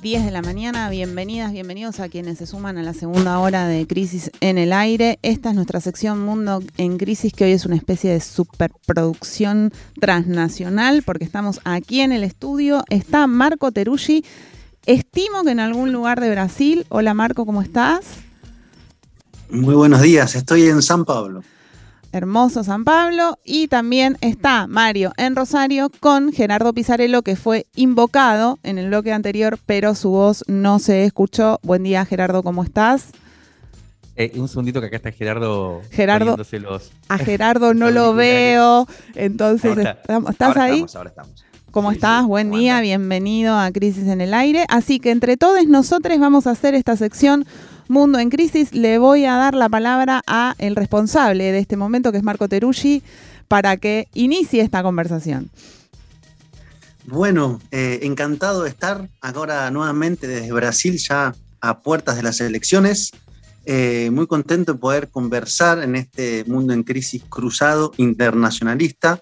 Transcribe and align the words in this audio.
10 0.00 0.24
de 0.24 0.30
la 0.30 0.40
mañana. 0.40 0.88
Bienvenidas, 0.88 1.52
bienvenidos 1.52 2.00
a 2.00 2.08
quienes 2.08 2.38
se 2.38 2.46
suman 2.46 2.78
a 2.78 2.82
la 2.82 2.94
segunda 2.94 3.38
hora 3.38 3.66
de 3.66 3.86
Crisis 3.86 4.30
en 4.40 4.56
el 4.56 4.72
Aire. 4.72 5.18
Esta 5.20 5.50
es 5.50 5.54
nuestra 5.54 5.80
sección 5.80 6.24
Mundo 6.24 6.62
en 6.78 6.96
Crisis, 6.96 7.34
que 7.34 7.44
hoy 7.44 7.52
es 7.52 7.66
una 7.66 7.76
especie 7.76 8.10
de 8.10 8.20
superproducción 8.20 9.72
transnacional, 10.00 11.02
porque 11.02 11.24
estamos 11.24 11.60
aquí 11.64 12.00
en 12.00 12.12
el 12.12 12.24
estudio. 12.24 12.82
Está 12.88 13.26
Marco 13.26 13.72
Teruggi. 13.72 14.24
Estimo 14.86 15.44
que 15.44 15.50
en 15.50 15.60
algún 15.60 15.92
lugar 15.92 16.20
de 16.20 16.30
Brasil. 16.30 16.86
Hola 16.88 17.12
Marco, 17.12 17.44
¿cómo 17.44 17.60
estás? 17.60 18.06
Muy 19.50 19.74
buenos 19.74 20.00
días, 20.00 20.34
estoy 20.34 20.68
en 20.68 20.80
San 20.80 21.04
Pablo 21.04 21.42
hermoso 22.12 22.64
San 22.64 22.84
Pablo. 22.84 23.38
Y 23.44 23.68
también 23.68 24.16
está 24.20 24.66
Mario 24.66 25.12
en 25.16 25.36
Rosario 25.36 25.90
con 26.00 26.32
Gerardo 26.32 26.72
Pizarello, 26.72 27.22
que 27.22 27.36
fue 27.36 27.66
invocado 27.74 28.58
en 28.62 28.78
el 28.78 28.88
bloque 28.88 29.12
anterior, 29.12 29.58
pero 29.66 29.94
su 29.94 30.10
voz 30.10 30.44
no 30.48 30.78
se 30.78 31.04
escuchó. 31.04 31.58
Buen 31.62 31.82
día, 31.82 32.04
Gerardo, 32.04 32.42
¿cómo 32.42 32.62
estás? 32.62 33.08
Eh, 34.16 34.32
un 34.36 34.48
segundito 34.48 34.80
que 34.80 34.88
acá 34.88 34.96
está 34.96 35.12
Gerardo. 35.12 35.80
Gerardo. 35.90 36.36
A 37.08 37.18
Gerardo 37.18 37.74
no 37.74 37.90
lo 37.90 38.14
veo. 38.14 38.86
Entonces, 39.14 39.78
¿estás 40.28 40.56
ahí? 40.56 40.84
ahora 40.94 41.10
estamos. 41.10 41.44
¿Cómo 41.70 41.92
estás? 41.92 42.26
Buen 42.26 42.50
día, 42.50 42.80
bienvenido 42.80 43.56
a 43.56 43.70
Crisis 43.70 44.08
en 44.08 44.20
el 44.20 44.34
Aire. 44.34 44.64
Así 44.68 44.98
que 44.98 45.12
entre 45.12 45.36
todos 45.36 45.64
nosotros 45.68 46.18
vamos 46.18 46.48
a 46.48 46.50
hacer 46.50 46.74
esta 46.74 46.96
sección 46.96 47.46
Mundo 47.90 48.20
en 48.20 48.30
Crisis, 48.30 48.72
le 48.72 48.98
voy 48.98 49.24
a 49.24 49.34
dar 49.34 49.54
la 49.54 49.68
palabra 49.68 50.22
a 50.28 50.54
el 50.58 50.76
responsable 50.76 51.50
de 51.50 51.58
este 51.58 51.76
momento, 51.76 52.12
que 52.12 52.18
es 52.18 52.24
Marco 52.24 52.48
Teruggi, 52.48 53.02
para 53.48 53.76
que 53.78 54.06
inicie 54.14 54.62
esta 54.62 54.84
conversación. 54.84 55.50
Bueno, 57.06 57.60
eh, 57.72 57.98
encantado 58.02 58.62
de 58.62 58.68
estar 58.68 59.08
ahora 59.20 59.68
nuevamente 59.72 60.28
desde 60.28 60.52
Brasil, 60.52 60.98
ya 60.98 61.34
a 61.60 61.80
puertas 61.80 62.14
de 62.14 62.22
las 62.22 62.40
elecciones. 62.40 63.10
Eh, 63.66 64.10
muy 64.12 64.28
contento 64.28 64.74
de 64.74 64.78
poder 64.78 65.08
conversar 65.08 65.82
en 65.82 65.96
este 65.96 66.44
mundo 66.44 66.72
en 66.72 66.84
crisis 66.84 67.24
cruzado 67.28 67.92
internacionalista. 67.96 69.20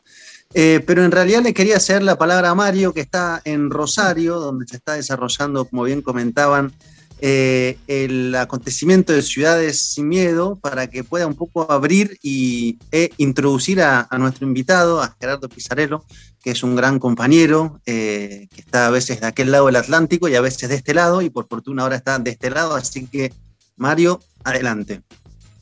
Eh, 0.53 0.85
pero 0.87 1.05
en 1.05 1.11
realidad 1.11 1.43
le 1.43 1.55
quería 1.55 1.79
hacer 1.79 2.03
la 2.03 2.19
palabra 2.19 2.51
a 2.51 2.55
Mario, 2.55 2.93
que 2.93 3.01
está 3.01 3.41
en 3.45 3.71
Rosario, 3.71 4.39
donde 4.39 4.67
se 4.67 4.77
está 4.77 4.93
desarrollando, 4.93 5.65
como 5.65 5.85
bien 5.85 6.03
comentaban, 6.03 6.75
eh, 7.21 7.79
el 7.89 8.33
acontecimiento 8.37 9.13
de 9.13 9.23
Ciudades 9.23 9.79
sin 9.79 10.07
Miedo 10.07 10.57
para 10.61 10.87
que 10.87 11.03
pueda 11.03 11.27
un 11.27 11.35
poco 11.35 11.71
abrir 11.71 12.17
y, 12.23 12.79
e 12.93 13.11
introducir 13.17 13.83
a, 13.83 14.07
nuestro 14.19 14.47
invitado, 14.47 15.03
a 15.03 15.17
Gerardo 15.21 15.49
Pizarello, 15.49 16.05
que 16.41 16.53
es 16.53 16.63
un 16.63 16.77
gran 16.77 17.01
compañero, 17.01 17.81
eh, 17.87 18.47
que 18.55 18.61
está 18.61 18.87
a 18.87 18.91
veces 18.91 19.21
de 19.21 19.27
aquel 19.27 19.51
lado 19.51 19.67
del 19.67 19.77
Atlántico 19.77 20.29
y 20.29 20.37
a 20.37 20.41
veces 20.41 20.69
de 20.69 20.77
este 20.77 20.95
lado, 20.95 21.21
y 21.21 21.31
por 21.31 21.49
fortuna 21.49 21.83
ahora 21.83 21.97
está 21.97 22.19
de 22.21 22.31
este 22.31 22.51
lado, 22.51 22.77
así 22.77 23.07
que 23.09 23.33
Mario, 23.77 24.21
adelante. 24.45 25.03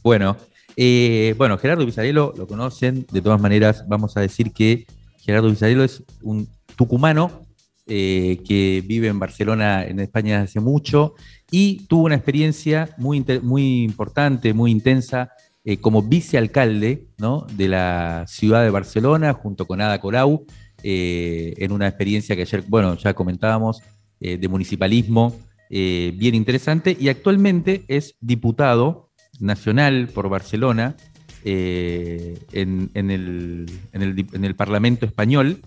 Bueno, 0.03 0.37
eh, 0.77 1.35
bueno, 1.39 1.57
Gerardo 1.57 1.87
Pizarello 1.87 2.35
lo 2.37 2.47
conocen, 2.47 3.07
de 3.11 3.23
todas 3.23 3.41
maneras 3.41 3.85
vamos 3.89 4.15
a 4.19 4.21
decir 4.21 4.53
que 4.53 4.87
Gerardo 5.21 5.49
Pizarello 5.49 5.85
es 5.85 6.03
un 6.21 6.49
tucumano 6.77 7.47
que 7.87 8.83
vive 8.85 9.07
en 9.07 9.21
Barcelona, 9.21 9.85
en 9.85 10.01
España, 10.01 10.43
hace 10.43 10.59
mucho, 10.59 11.15
y 11.51 11.87
tuvo 11.87 12.05
una 12.05 12.17
experiencia 12.17 12.91
muy, 12.97 13.25
muy 13.43 13.83
importante, 13.85 14.53
muy 14.53 14.71
intensa 14.71 15.31
eh, 15.69 15.79
como 15.79 16.01
vicealcalde 16.01 17.09
¿no? 17.19 17.45
de 17.57 17.67
la 17.67 18.25
ciudad 18.29 18.63
de 18.63 18.71
Barcelona 18.71 19.33
junto 19.33 19.67
con 19.67 19.81
Ada 19.81 20.01
Colau, 20.01 20.47
eh, 20.85 21.55
en 21.57 21.73
una 21.73 21.89
experiencia 21.89 22.37
que 22.37 22.43
ayer, 22.43 22.63
bueno, 22.69 22.97
ya 22.97 23.15
comentábamos, 23.15 23.83
eh, 24.21 24.39
de 24.39 24.49
municipalismo 24.49 25.37
bien 25.69 26.37
interesante, 26.37 26.97
y 26.99 27.09
actualmente 27.09 27.85
es 27.89 28.15
diputado 28.21 29.11
nacional 29.41 30.07
por 30.15 30.29
Barcelona 30.29 30.95
en, 31.43 32.89
el, 32.95 33.67
en, 33.93 34.45
el, 34.45 34.55
Parlamento 34.55 35.07
español, 35.07 35.61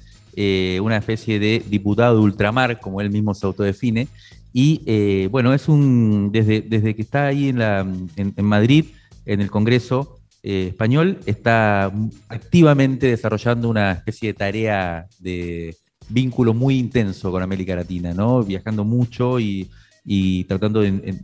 una 0.82 0.96
especie 0.96 1.38
de 1.38 1.62
diputado 1.70 2.16
de 2.16 2.22
ultramar, 2.22 2.80
como 2.80 3.02
él 3.02 3.10
mismo 3.10 3.34
se 3.34 3.46
autodefine, 3.46 4.08
y 4.54 4.82
eh, 4.86 5.28
bueno, 5.32 5.54
es 5.54 5.68
un, 5.68 6.32
desde, 6.32 6.62
desde 6.62 6.96
que 6.96 7.02
está 7.02 7.28
ahí 7.28 7.50
en, 7.50 7.60
la, 7.60 7.88
en, 8.16 8.46
Madrid, 8.46 8.86
en 9.26 9.42
el 9.42 9.52
Congreso 9.52 10.20
eh, 10.42 10.68
español, 10.70 11.20
está 11.26 11.92
activamente 12.28 13.08
desarrollando 13.08 13.70
una 13.70 13.92
especie 13.92 14.30
de 14.30 14.34
tarea 14.34 15.08
de 15.20 15.76
vínculo 16.10 16.54
muy 16.54 16.80
intenso 16.80 17.32
con 17.32 17.44
América 17.44 17.76
Latina, 17.76 18.14
¿no? 18.14 18.44
Viajando 18.44 18.84
mucho 18.84 19.40
y, 19.40 19.70
y 20.04 20.46
tratando 20.46 20.82
de, 20.82 21.20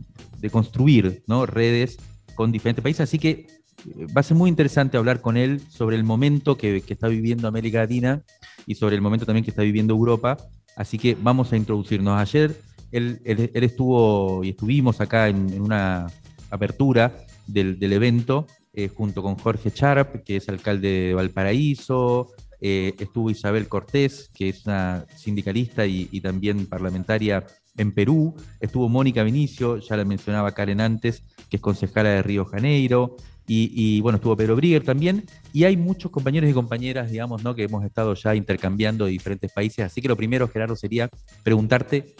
construir 0.52 1.24
¿no? 1.26 1.44
redes 1.44 1.98
con 2.36 2.52
diferentes 2.52 2.82
países. 2.82 3.00
Así 3.00 3.18
que 3.18 3.30
eh, 3.30 4.06
va 4.16 4.20
a 4.20 4.22
ser 4.22 4.36
muy 4.36 4.48
interesante 4.48 4.96
hablar 4.96 5.20
con 5.20 5.36
él 5.36 5.60
sobre 5.68 5.96
el 5.96 6.04
momento 6.04 6.56
que, 6.56 6.82
que, 6.82 6.92
está 6.92 7.08
viviendo 7.08 7.48
América 7.48 7.80
Latina 7.80 8.22
y 8.64 8.76
sobre 8.76 8.94
el 8.94 9.02
momento 9.02 9.26
también 9.26 9.44
que 9.44 9.50
está 9.50 9.62
viviendo 9.62 9.92
Europa. 9.92 10.36
Así 10.76 10.98
que 10.98 11.16
vamos 11.20 11.52
a 11.52 11.56
introducirnos. 11.56 12.16
Ayer 12.20 12.56
él, 12.92 13.20
estuvo 13.54 14.42
y 14.44 14.50
estuvimos 14.50 15.00
acá 15.00 15.28
en, 15.28 15.60
una 15.60 16.06
apertura 16.50 17.16
del, 17.46 17.92
evento 17.92 18.46
eh, 18.72 18.88
junto 18.88 19.22
con 19.22 19.36
Jorge 19.36 19.70
Charp, 19.70 20.22
que 20.24 20.36
es 20.36 20.48
alcalde 20.48 20.88
de 20.88 21.14
Valparaíso, 21.14 22.28
eh, 22.60 22.94
estuvo 22.98 23.30
Isabel 23.30 23.68
Cortés, 23.68 24.30
que 24.34 24.48
es 24.48 24.66
una 24.66 25.06
sindicalista 25.14 25.86
y, 25.86 26.20
también 26.20 26.66
parlamentaria 26.66 27.44
en 27.76 27.92
Perú, 27.92 28.34
estuvo 28.60 28.88
Mónica 28.88 29.22
Vinicio, 29.22 29.78
ya 29.78 29.96
la 29.96 30.04
mencionaba 30.04 30.52
Karen 30.52 30.80
antes, 30.80 31.22
que 31.50 31.56
es 31.56 31.62
concejala 31.62 32.10
de 32.10 32.22
Río 32.22 32.44
Janeiro, 32.46 33.16
y, 33.48 34.00
bueno, 34.00 34.16
estuvo 34.16 34.36
Pedro 34.36 34.56
Brigger 34.56 34.82
también, 34.82 35.24
y 35.52 35.64
hay 35.64 35.76
muchos 35.76 36.10
compañeros 36.10 36.50
y 36.50 36.52
compañeras, 36.52 37.12
digamos, 37.12 37.44
¿no? 37.44 37.54
que 37.54 37.64
hemos 37.64 37.84
estado 37.84 38.14
ya 38.14 38.34
intercambiando 38.34 39.04
de 39.04 39.12
diferentes 39.12 39.52
países, 39.52 39.84
así 39.84 40.02
que 40.02 40.08
lo 40.08 40.16
primero, 40.16 40.48
Gerardo, 40.48 40.74
sería 40.74 41.08
preguntarte 41.44 42.16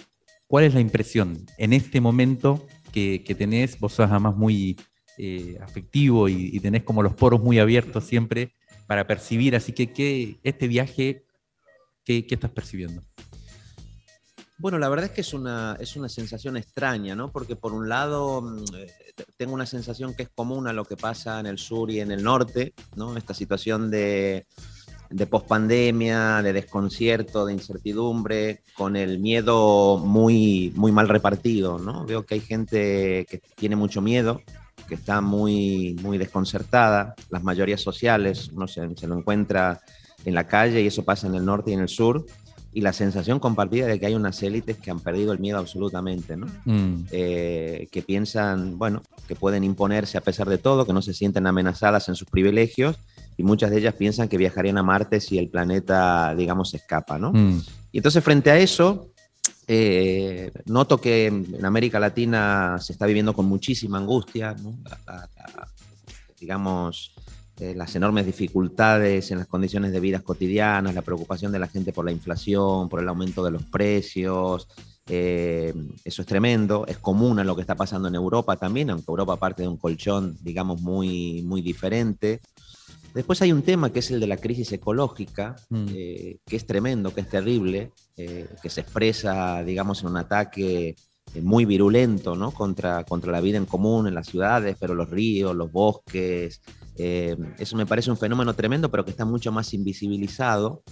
¿Cuál 0.47 0.65
es 0.65 0.75
la 0.75 0.81
impresión 0.81 1.45
en 1.59 1.73
este 1.73 2.01
momento 2.01 2.67
que, 2.93 3.19
tenés? 3.37 3.79
Vos 3.81 3.95
sos 3.95 4.11
además 4.11 4.37
muy 4.37 4.79
eh, 5.19 5.59
afectivo 5.61 6.29
y, 6.29 6.59
tenés 6.61 6.85
como 6.85 7.03
los 7.03 7.15
poros 7.15 7.41
muy 7.41 7.59
abiertos 7.59 8.05
siempre 8.05 8.53
para 8.87 9.07
percibir. 9.07 9.57
Así 9.57 9.73
que, 9.73 9.93
¿qué, 9.93 10.39
este 10.45 10.69
viaje, 10.69 11.25
¿qué, 12.05 12.25
estás 12.29 12.51
percibiendo? 12.51 13.03
Bueno, 14.59 14.79
la 14.79 14.89
verdad 14.89 15.07
es 15.07 15.11
que 15.11 15.21
es 15.21 15.35
una, 15.35 15.77
es 15.81 15.97
una 15.97 16.09
sensación 16.09 16.57
extraña, 16.57 17.15
¿no? 17.15 17.31
Porque 17.31 17.57
por 17.57 17.75
un 17.75 17.89
lado 17.89 18.41
mm, 18.41 18.65
tengo 19.37 19.53
una 19.53 19.67
sensación 19.67 20.15
que 20.15 20.23
es 20.23 20.29
común 20.31 20.69
a 20.69 20.73
lo 20.73 20.85
que 20.85 20.97
pasa 20.97 21.41
en 21.41 21.47
el 21.47 21.59
sur 21.59 21.91
y 21.91 22.01
en 22.01 22.13
el 22.13 22.23
norte, 22.23 22.73
¿no? 22.95 23.17
Esta 23.17 23.35
situación 23.35 23.91
de 23.91 24.47
de 25.11 25.27
pospandemia, 25.27 26.43
de 26.43 26.53
desconcierto, 26.53 27.47
de 27.47 27.53
incertidumbre, 27.53 28.61
con 28.77 28.97
el 28.97 29.19
miedo 29.19 29.99
muy, 29.99 30.73
muy 30.77 30.93
mal 30.93 31.09
repartido, 31.09 31.79
¿no? 31.79 32.05
Veo 32.05 32.25
que 32.25 32.35
hay 32.35 32.41
gente 32.41 33.27
que 33.29 33.41
tiene 33.55 33.77
mucho 33.77 34.01
miedo, 34.03 34.41
que 34.89 34.95
está 34.95 35.21
muy, 35.21 35.97
muy 36.03 36.19
desconcertada, 36.19 37.15
las 37.31 37.43
mayorías 37.43 37.81
sociales, 37.81 38.53
no 38.53 38.69
se, 38.69 38.97
se 38.97 39.07
lo 39.07 39.17
encuentra 39.17 39.81
en 40.25 40.35
la 40.35 40.47
calle 40.47 40.83
y 40.83 40.87
eso 40.87 41.05
pasa 41.05 41.27
en 41.27 41.35
el 41.35 41.45
norte 41.45 41.71
y 41.71 41.75
en 41.75 41.81
el 41.81 41.89
sur, 41.89 42.27
y 42.73 42.83
la 42.83 42.93
sensación 42.93 43.41
compartida 43.41 43.87
de 43.87 43.99
que 43.99 44.05
hay 44.05 44.15
unas 44.15 44.43
élites 44.43 44.77
que 44.77 44.91
han 44.91 45.01
perdido 45.01 45.33
el 45.33 45.39
miedo 45.39 45.59
absolutamente, 45.59 46.37
¿no? 46.37 46.47
Mm. 46.67 47.07
Eh, 47.11 47.89
que 47.91 48.03
piensan, 48.03 48.77
bueno, 48.77 49.03
que 49.27 49.35
pueden 49.35 49.65
imponerse 49.65 50.19
a 50.19 50.21
pesar 50.21 50.49
de 50.49 50.59
todo, 50.59 50.85
que 50.85 50.93
no 50.93 51.01
se 51.01 51.15
sienten 51.15 51.47
amenazadas 51.47 52.11
en 52.11 52.17
sus 52.17 52.29
privilegios 52.29 52.99
y 53.37 53.43
muchas 53.43 53.71
de 53.71 53.79
ellas 53.79 53.95
piensan 53.95 54.29
que 54.29 54.37
viajarían 54.37 54.79
a 54.79 54.83
Marte 54.83 55.21
si 55.21 55.39
el 55.39 55.49
planeta, 55.49 56.35
digamos, 56.35 56.73
escapa, 56.75 57.19
¿no? 57.19 57.33
Mm. 57.33 57.63
Y 57.93 57.99
entonces 57.99 58.23
frente 58.23 58.51
a 58.51 58.59
eso, 58.59 59.13
eh, 59.69 60.53
noto 60.67 61.01
que 61.01 61.27
en 61.27 61.65
América 61.65 61.99
Latina 61.99 62.79
se 62.81 62.93
está 62.93 63.07
viviendo 63.07 63.35
con 63.35 63.47
muchísima 63.47 63.99
angustia, 63.99 64.55
¿no? 64.55 64.79
digamos, 66.39 67.15
eh, 67.59 67.75
las 67.75 67.97
enormes 67.97 68.27
dificultades 68.27 69.31
en 69.31 69.39
las 69.39 69.47
condiciones 69.47 69.91
de 69.91 69.99
vida 69.99 70.21
cotidianas, 70.21 70.95
la 70.95 71.03
preocupación 71.03 71.53
de 71.53 71.59
la 71.59 71.69
gente 71.69 71.93
por 71.93 72.05
la 72.05 72.13
inflación, 72.13 72.89
por 72.89 73.01
el 73.01 73.09
aumento 73.09 73.43
de 73.43 73.51
los 73.51 73.63
precios. 73.65 74.69
Eh, 75.09 75.73
eso 76.05 76.23
es 76.23 76.29
tremendo, 76.29 76.85
es 76.87 76.99
común 76.99 77.39
a 77.39 77.45
lo 77.45 77.55
que 77.55 77.63
está 77.63 77.75
pasando 77.75 78.09
en 78.09 78.15
Europa 78.15 78.57
también, 78.57 78.91
aunque 78.91 79.11
Europa 79.11 79.37
parte 79.37 79.63
de 79.63 79.69
un 79.69 79.79
colchón, 79.79 80.37
digamos, 80.43 80.83
muy, 80.83 81.43
muy 81.43 81.63
diferente. 81.63 82.41
Después 83.17 83.41
hay 83.43 83.51
un 83.51 83.63
tema 83.63 83.91
que 83.91 84.01
es 84.01 84.11
el 84.11 84.21
de 84.21 84.27
la 84.27 84.37
crisis 84.37 84.71
ecológica, 84.73 85.57
mm. 85.71 85.87
eh, 85.91 86.39
que 86.47 86.57
es 86.57 86.67
tremendo, 86.67 87.15
que 87.15 87.23
es 87.23 87.29
terrible, 87.29 87.91
que 88.15 88.71
se 88.71 88.81
expresa, 88.81 89.63
digamos, 89.65 90.03
en 90.03 90.09
un 90.09 90.17
ataque 90.17 90.95
muy 91.43 91.65
virulento 91.65 92.35
¿no? 92.35 92.51
contra, 92.51 93.05
contra 93.05 93.33
la 93.33 93.41
vida 93.41 93.59
en 93.59 93.67
común 93.67 94.07
en 94.07 94.15
las 94.15 94.27
ciudades, 94.27 94.77
pero 94.79 94.95
los 94.95 95.11
ríos, 95.11 95.55
los 95.55 95.71
bosques, 95.73 96.61
eh, 96.97 97.37
eso 97.59 97.77
me 97.77 97.87
parece 97.87 98.11
un 98.11 98.17
fenómeno 98.17 98.55
tremendo, 98.55 98.91
pero 98.91 99.05
que 99.05 99.11
está 99.11 99.25
mucho 99.25 99.53
más 99.53 99.73
invisibilizado. 99.75 100.83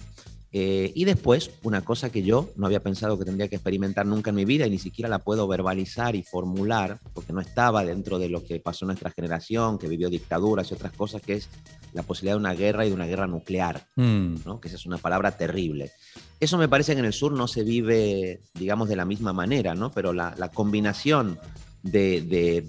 Eh, 0.57 0.93
y 0.95 1.03
después, 1.03 1.51
una 1.63 1.81
cosa 1.81 2.09
que 2.09 2.23
yo 2.23 2.49
no 2.55 2.67
había 2.67 2.81
pensado 2.81 3.19
que 3.19 3.25
tendría 3.25 3.49
que 3.49 3.57
experimentar 3.57 4.05
nunca 4.05 4.29
en 4.29 4.37
mi 4.37 4.45
vida 4.45 4.65
y 4.65 4.69
ni 4.69 4.77
siquiera 4.77 5.09
la 5.09 5.19
puedo 5.19 5.49
verbalizar 5.49 6.15
y 6.15 6.23
formular, 6.23 7.01
porque 7.13 7.33
no 7.33 7.41
estaba 7.41 7.83
dentro 7.83 8.19
de 8.19 8.29
lo 8.29 8.41
que 8.41 8.61
pasó 8.61 8.85
en 8.85 8.87
nuestra 8.87 9.11
generación, 9.11 9.77
que 9.77 9.89
vivió 9.89 10.09
dictaduras 10.09 10.71
y 10.71 10.75
otras 10.75 10.93
cosas, 10.93 11.21
que 11.21 11.33
es 11.33 11.49
la 11.91 12.03
posibilidad 12.03 12.35
de 12.35 12.39
una 12.39 12.53
guerra 12.53 12.85
y 12.85 12.87
de 12.87 12.95
una 12.95 13.05
guerra 13.05 13.27
nuclear, 13.27 13.85
mm. 13.97 14.35
¿no? 14.45 14.61
que 14.61 14.69
esa 14.69 14.77
es 14.77 14.85
una 14.85 14.97
palabra 14.97 15.31
terrible. 15.35 15.91
Eso 16.39 16.57
me 16.57 16.69
parece 16.69 16.93
que 16.93 16.99
en 16.99 17.05
el 17.05 17.11
sur 17.11 17.33
no 17.33 17.49
se 17.49 17.63
vive, 17.63 18.39
digamos, 18.53 18.87
de 18.87 18.95
la 18.95 19.03
misma 19.03 19.33
manera, 19.33 19.75
¿no? 19.75 19.91
pero 19.91 20.13
la, 20.13 20.51
combinación 20.53 21.37
de, 21.83 22.61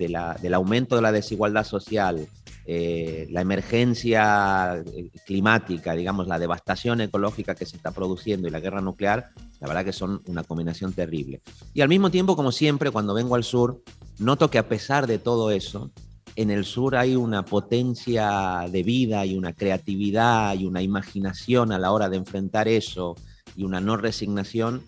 del 0.43 0.55
aumento 0.55 0.97
de 0.97 1.03
la 1.03 1.13
desigualdad 1.13 1.63
social, 1.63 2.27
eh, 2.69 3.29
la 3.31 3.43
emergencia 3.43 4.83
eh, 4.85 5.11
climática, 5.25 5.93
digamos, 5.95 6.27
la 6.27 6.39
devastación 6.39 7.01
ecológica 7.01 7.55
que 7.55 7.65
se 7.65 7.77
está 7.77 7.93
produciendo 7.93 8.49
y 8.49 8.51
la 8.51 8.59
guerra 8.59 8.81
nuclear, 8.81 9.31
la 9.61 9.69
verdad 9.69 9.85
que 9.85 9.93
son 9.93 10.21
una 10.27 10.43
combinación 10.43 10.93
terrible. 10.93 11.41
Y 11.75 11.83
al 11.83 11.89
mismo 11.89 12.11
tiempo, 12.11 12.35
como 12.35 12.51
siempre, 12.51 12.91
cuando 12.91 13.15
vengo 13.15 13.37
al 13.37 13.45
sur, 13.45 13.83
noto 14.19 14.51
que 14.51 14.59
a 14.59 14.69
pesar 14.69 15.07
de 15.07 15.19
todo 15.19 15.53
eso, 15.53 15.93
en 16.35 16.51
el 16.51 16.65
sur 16.65 16.97
hay 16.97 17.15
una 17.15 17.45
potencia 17.45 18.67
de 18.69 18.83
vida 18.83 19.25
y 19.25 19.37
una 19.37 19.53
creatividad 19.53 20.55
y 20.55 20.67
una 20.67 20.83
imaginación 20.83 21.71
a 21.71 21.79
la 21.79 21.93
hora 21.93 22.09
de 22.09 22.17
enfrentar 22.17 22.67
eso 22.67 23.15
y 23.57 23.63
una 23.63 23.81
no 23.81 23.97
resignación 23.97 24.83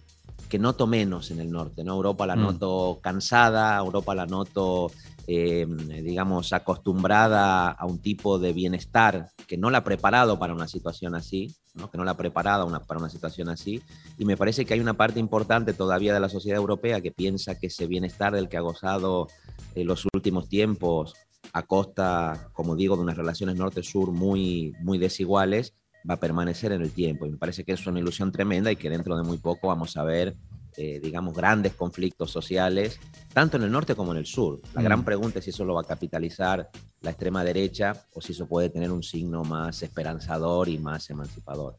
que 0.48 0.58
noto 0.58 0.86
menos 0.86 1.30
en 1.30 1.40
el 1.40 1.50
norte. 1.50 1.84
¿no? 1.84 1.94
Europa 1.94 2.26
la 2.26 2.36
mm. 2.36 2.40
noto 2.40 2.98
cansada, 3.02 3.76
Europa 3.78 4.14
la 4.14 4.26
noto 4.26 4.90
Em, 5.30 5.76
digamos, 5.76 6.54
acostumbrada 6.54 7.70
a 7.70 7.84
un 7.84 7.98
tipo 7.98 8.38
de 8.38 8.54
bienestar 8.54 9.28
que 9.46 9.58
no 9.58 9.68
la 9.68 9.78
ha 9.78 9.84
preparado 9.84 10.38
para 10.38 10.54
una 10.54 10.66
situación 10.66 11.14
así, 11.14 11.54
¿no? 11.74 11.90
que 11.90 11.98
no 11.98 12.04
la 12.04 12.12
ha 12.12 12.16
preparado 12.16 12.66
para 12.86 12.98
una 12.98 13.10
situación 13.10 13.50
así. 13.50 13.82
Y 14.16 14.24
me 14.24 14.38
parece 14.38 14.64
que 14.64 14.72
hay 14.72 14.80
una 14.80 14.96
parte 14.96 15.20
importante 15.20 15.74
todavía 15.74 16.14
de 16.14 16.20
la 16.20 16.30
sociedad 16.30 16.56
europea 16.56 17.02
que 17.02 17.12
piensa 17.12 17.58
que 17.58 17.66
ese 17.66 17.86
bienestar 17.86 18.32
del 18.32 18.48
que 18.48 18.56
ha 18.56 18.62
gozado 18.62 19.28
en 19.74 19.86
los 19.86 20.06
últimos 20.14 20.48
tiempos 20.48 21.12
a 21.52 21.62
costa, 21.62 22.48
como 22.54 22.74
digo, 22.74 22.96
de 22.96 23.02
unas 23.02 23.18
relaciones 23.18 23.56
norte-sur 23.56 24.12
muy, 24.12 24.72
muy 24.80 24.96
desiguales, 24.96 25.74
va 26.08 26.14
a 26.14 26.20
permanecer 26.20 26.72
en 26.72 26.82
el 26.82 26.92
tiempo. 26.92 27.26
Y 27.26 27.30
me 27.30 27.36
parece 27.36 27.64
que 27.64 27.72
es 27.72 27.86
una 27.86 28.00
ilusión 28.00 28.32
tremenda 28.32 28.70
y 28.70 28.76
que 28.76 28.90
dentro 28.90 29.16
de 29.16 29.22
muy 29.22 29.38
poco 29.38 29.68
vamos 29.68 29.96
a 29.96 30.04
ver 30.04 30.34
eh, 30.80 31.00
digamos, 31.02 31.34
grandes 31.34 31.74
conflictos 31.74 32.30
sociales, 32.30 33.00
tanto 33.32 33.56
en 33.56 33.64
el 33.64 33.72
norte 33.72 33.96
como 33.96 34.12
en 34.12 34.18
el 34.18 34.26
sur. 34.26 34.60
La 34.74 34.82
gran 34.82 35.00
mm. 35.00 35.04
pregunta 35.04 35.40
es 35.40 35.44
si 35.44 35.50
eso 35.50 35.64
lo 35.64 35.74
va 35.74 35.80
a 35.80 35.84
capitalizar 35.84 36.70
la 37.00 37.10
extrema 37.10 37.42
derecha 37.42 38.00
o 38.14 38.20
si 38.20 38.30
eso 38.30 38.46
puede 38.46 38.70
tener 38.70 38.92
un 38.92 39.02
signo 39.02 39.42
más 39.42 39.82
esperanzador 39.82 40.68
y 40.68 40.78
más 40.78 41.10
emancipador. 41.10 41.78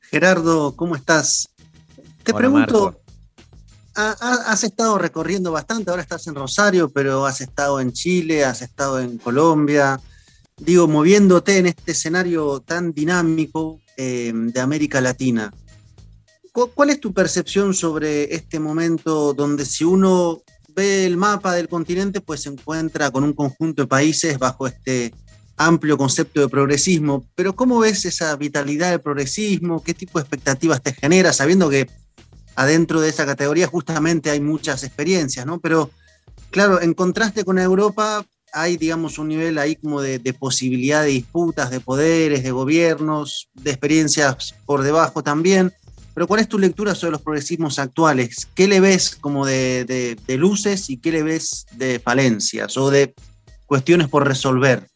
Gerardo, 0.00 0.74
¿cómo 0.74 0.96
estás? 0.96 1.50
Te 2.22 2.32
pregunto, 2.32 3.02
has 3.94 4.64
estado 4.64 4.96
recorriendo 4.96 5.52
bastante, 5.52 5.90
ahora 5.90 6.00
estás 6.00 6.26
en 6.28 6.34
Rosario, 6.34 6.88
pero 6.88 7.26
has 7.26 7.42
estado 7.42 7.80
en 7.80 7.92
Chile, 7.92 8.46
has 8.46 8.62
estado 8.62 8.98
en 8.98 9.18
Colombia, 9.18 10.00
digo, 10.64 10.86
moviéndote 10.88 11.58
en 11.58 11.66
este 11.66 11.92
escenario 11.92 12.60
tan 12.60 12.92
dinámico 12.92 13.80
eh, 13.96 14.32
de 14.34 14.60
América 14.60 15.00
Latina. 15.00 15.52
¿Cuál 16.52 16.90
es 16.90 17.00
tu 17.00 17.14
percepción 17.14 17.72
sobre 17.72 18.34
este 18.34 18.60
momento 18.60 19.32
donde 19.32 19.64
si 19.64 19.84
uno 19.84 20.42
ve 20.74 21.06
el 21.06 21.16
mapa 21.16 21.54
del 21.54 21.68
continente, 21.68 22.20
pues 22.20 22.42
se 22.42 22.50
encuentra 22.50 23.10
con 23.10 23.24
un 23.24 23.32
conjunto 23.32 23.82
de 23.82 23.88
países 23.88 24.38
bajo 24.38 24.66
este 24.66 25.14
amplio 25.56 25.96
concepto 25.96 26.40
de 26.40 26.48
progresismo, 26.48 27.26
pero 27.34 27.54
¿cómo 27.54 27.78
ves 27.78 28.04
esa 28.04 28.34
vitalidad 28.36 28.90
del 28.90 29.00
progresismo? 29.00 29.82
¿Qué 29.82 29.94
tipo 29.94 30.18
de 30.18 30.22
expectativas 30.22 30.82
te 30.82 30.92
genera? 30.92 31.32
Sabiendo 31.32 31.68
que 31.68 31.88
adentro 32.56 33.00
de 33.00 33.08
esa 33.08 33.26
categoría 33.26 33.66
justamente 33.66 34.30
hay 34.30 34.40
muchas 34.40 34.82
experiencias, 34.82 35.46
¿no? 35.46 35.60
Pero 35.60 35.90
claro, 36.50 36.80
en 36.80 36.94
contraste 36.94 37.44
con 37.44 37.58
Europa 37.58 38.26
hay, 38.52 38.76
digamos, 38.76 39.18
un 39.18 39.28
nivel 39.28 39.58
ahí 39.58 39.76
como 39.76 40.00
de, 40.00 40.18
de 40.18 40.34
posibilidad 40.34 41.02
de 41.02 41.08
disputas, 41.08 41.70
de 41.70 41.80
poderes, 41.80 42.42
de 42.42 42.50
gobiernos, 42.50 43.48
de 43.54 43.70
experiencias 43.70 44.54
por 44.66 44.82
debajo 44.82 45.22
también. 45.22 45.72
Pero 46.14 46.26
¿cuál 46.26 46.40
es 46.40 46.48
tu 46.48 46.58
lectura 46.58 46.94
sobre 46.94 47.12
los 47.12 47.22
progresismos 47.22 47.78
actuales? 47.78 48.46
¿Qué 48.54 48.68
le 48.68 48.80
ves 48.80 49.16
como 49.16 49.46
de, 49.46 50.16
luces 50.28 50.90
y 50.90 50.98
qué 50.98 51.10
le 51.10 51.22
ves 51.22 51.66
de 51.72 52.00
falencias 52.00 52.76
o 52.76 52.90
de 52.90 53.14
cuestiones 53.66 54.08
por 54.08 54.26
resolver? 54.26 54.86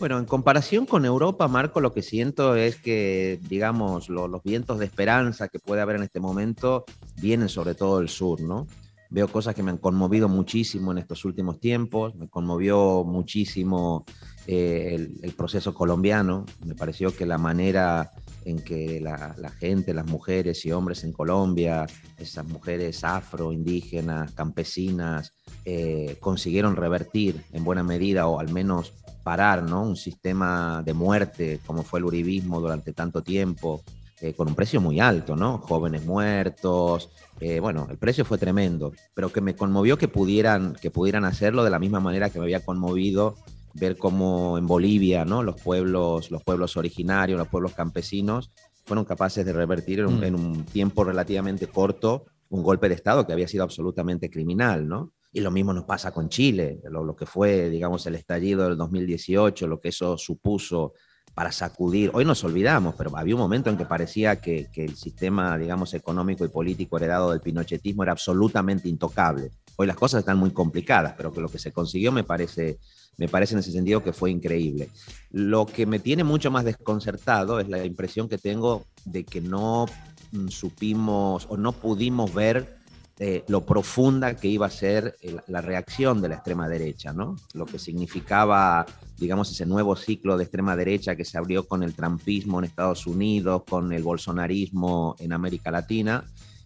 Bueno, 0.00 0.18
en 0.18 0.24
comparación 0.24 0.84
con 0.84 1.04
Europa, 1.04 1.46
Marco, 1.46 1.80
lo 1.80 1.92
que 1.92 2.02
siento 2.02 2.56
es 2.56 2.74
que, 2.74 3.38
digamos, 3.48 4.08
los 4.08 4.42
vientos 4.42 4.80
de 4.80 4.86
esperanza 4.86 5.46
que 5.46 5.60
puede 5.60 5.80
haber 5.80 5.94
en 5.94 6.02
este 6.02 6.18
momento 6.18 6.84
vienen 7.20 7.48
sobre 7.48 7.76
todo 7.76 8.00
del 8.00 8.08
sur, 8.08 8.40
¿no? 8.40 8.66
Veo 9.12 9.28
cosas 9.28 9.54
que 9.54 9.62
me 9.62 9.70
han 9.70 9.76
conmovido 9.76 10.26
muchísimo 10.26 10.90
en 10.90 10.96
estos 10.96 11.26
últimos 11.26 11.60
tiempos, 11.60 12.14
me 12.14 12.30
conmovió 12.30 13.04
muchísimo 13.04 14.06
eh, 14.46 15.06
el, 15.22 15.32
proceso 15.32 15.74
colombiano, 15.74 16.46
me 16.64 16.74
pareció 16.74 17.14
que 17.14 17.26
la 17.26 17.36
manera 17.36 18.10
en 18.46 18.64
que 18.64 19.02
la, 19.02 19.50
gente, 19.58 19.92
las 19.92 20.06
mujeres 20.06 20.64
y 20.64 20.72
hombres 20.72 21.04
en 21.04 21.12
Colombia, 21.12 21.86
esas 22.16 22.46
mujeres 22.46 23.04
afro, 23.04 23.52
indígenas, 23.52 24.32
campesinas, 24.32 25.34
eh, 25.66 26.16
consiguieron 26.18 26.74
revertir 26.74 27.44
en 27.52 27.64
buena 27.64 27.82
medida 27.82 28.26
o 28.28 28.40
al 28.40 28.50
menos 28.50 28.94
parar 29.22 29.62
¿no? 29.62 29.82
un 29.82 29.96
sistema 29.96 30.82
de 30.82 30.94
muerte 30.94 31.60
como 31.66 31.82
fue 31.82 31.98
el 31.98 32.06
uribismo 32.06 32.62
durante 32.62 32.94
tanto 32.94 33.22
tiempo, 33.22 33.82
eh, 34.22 34.34
con 34.34 34.46
un 34.46 34.54
precio 34.54 34.80
muy 34.80 35.00
alto, 35.00 35.34
¿no? 35.34 35.58
Jóvenes 35.58 36.04
muertos, 36.04 37.10
eh, 37.40 37.58
bueno, 37.58 37.88
el 37.90 37.98
precio 37.98 38.24
fue 38.24 38.38
tremendo, 38.38 38.92
pero 39.14 39.32
que 39.32 39.40
me 39.40 39.56
conmovió 39.56 39.98
que 39.98 40.06
pudieran, 40.06 40.76
que 40.80 40.92
pudieran 40.92 41.24
hacerlo 41.24 41.64
de 41.64 41.70
la 41.70 41.80
misma 41.80 41.98
manera 41.98 42.30
que 42.30 42.38
me 42.38 42.44
había 42.44 42.64
conmovido 42.64 43.34
ver 43.74 43.96
cómo 43.96 44.58
en 44.58 44.68
Bolivia, 44.68 45.24
¿no? 45.24 45.42
Los 45.42 45.60
pueblos, 45.60 46.30
los 46.30 46.44
pueblos 46.44 46.76
originarios, 46.76 47.36
los 47.36 47.48
pueblos 47.48 47.72
campesinos, 47.72 48.52
fueron 48.84 49.04
capaces 49.04 49.44
de 49.44 49.52
revertir 49.52 49.98
en 49.98 50.36
un, 50.36 50.52
mm. 50.52 50.64
tiempo 50.66 51.02
relativamente 51.02 51.66
corto 51.66 52.26
un 52.50 52.62
golpe 52.62 52.88
de 52.88 52.94
Estado 52.94 53.26
que 53.26 53.32
había 53.32 53.48
sido 53.48 53.64
absolutamente 53.64 54.30
criminal, 54.30 54.86
¿no? 54.86 55.14
Y 55.32 55.40
lo 55.40 55.50
mismo 55.50 55.72
nos 55.72 55.82
pasa 55.84 56.12
con 56.12 56.28
Chile, 56.28 56.80
lo, 56.84 57.16
que 57.16 57.26
fue, 57.26 57.70
digamos, 57.70 58.06
el 58.06 58.14
estallido 58.14 58.68
del 58.68 58.76
2018, 58.76 59.66
lo 59.66 59.80
que 59.80 59.88
eso 59.88 60.16
supuso 60.16 60.92
para 61.34 61.52
sacudir. 61.52 62.10
Hoy 62.14 62.24
nos 62.24 62.44
olvidamos, 62.44 62.94
pero 62.96 63.16
había 63.16 63.34
un 63.34 63.40
momento 63.40 63.70
en 63.70 63.76
que 63.76 63.86
parecía 63.86 64.40
que, 64.40 64.68
el 64.74 64.96
sistema, 64.96 65.56
digamos, 65.56 65.94
económico 65.94 66.44
y 66.44 66.48
político 66.48 66.96
heredado 66.96 67.30
del 67.30 67.40
pinochetismo 67.40 68.02
era 68.02 68.12
absolutamente 68.12 68.88
intocable. 68.88 69.50
Hoy 69.76 69.86
las 69.86 69.96
cosas 69.96 70.20
están 70.20 70.38
muy 70.38 70.50
complicadas, 70.50 71.14
pero 71.16 71.32
que 71.32 71.40
lo 71.40 71.48
que 71.48 71.58
se 71.58 71.72
consiguió 71.72 72.12
me 72.12 72.24
parece 72.24 72.78
me 73.18 73.28
parece 73.28 73.52
en 73.54 73.60
ese 73.60 73.72
sentido 73.72 74.02
que 74.02 74.14
fue 74.14 74.30
increíble. 74.30 74.88
Lo 75.30 75.66
que 75.66 75.84
me 75.84 75.98
tiene 75.98 76.24
mucho 76.24 76.50
más 76.50 76.64
desconcertado 76.64 77.60
es 77.60 77.68
la 77.68 77.84
impresión 77.84 78.26
que 78.26 78.38
tengo 78.38 78.86
de 79.04 79.24
que 79.24 79.42
no 79.42 79.86
mm, 80.32 80.48
supimos 80.48 81.46
o 81.50 81.58
no 81.58 81.72
pudimos 81.72 82.32
ver 82.32 82.81
eh, 83.24 83.44
lo 83.46 83.64
profunda 83.64 84.34
que 84.34 84.48
iba 84.48 84.66
a 84.66 84.70
ser 84.70 85.14
la 85.46 85.60
reacción 85.60 86.20
de 86.20 86.28
la 86.28 86.34
extrema 86.34 86.68
derecha, 86.68 87.12
¿no? 87.12 87.36
Lo 87.54 87.66
que 87.66 87.78
significaba, 87.78 88.84
digamos, 89.16 89.48
ese 89.52 89.64
nuevo 89.64 89.94
ciclo 89.94 90.36
de 90.36 90.42
extrema 90.42 90.74
derecha 90.74 91.14
que 91.14 91.24
se 91.24 91.38
abrió 91.38 91.68
con 91.68 91.84
el 91.84 91.94
trampismo 91.94 92.58
en 92.58 92.64
Estados 92.64 93.06
Unidos, 93.06 93.62
con 93.62 93.92
el 93.92 94.02
bolsonarismo 94.02 95.14
en 95.20 95.32
América 95.32 95.70
Latina. 95.70 96.24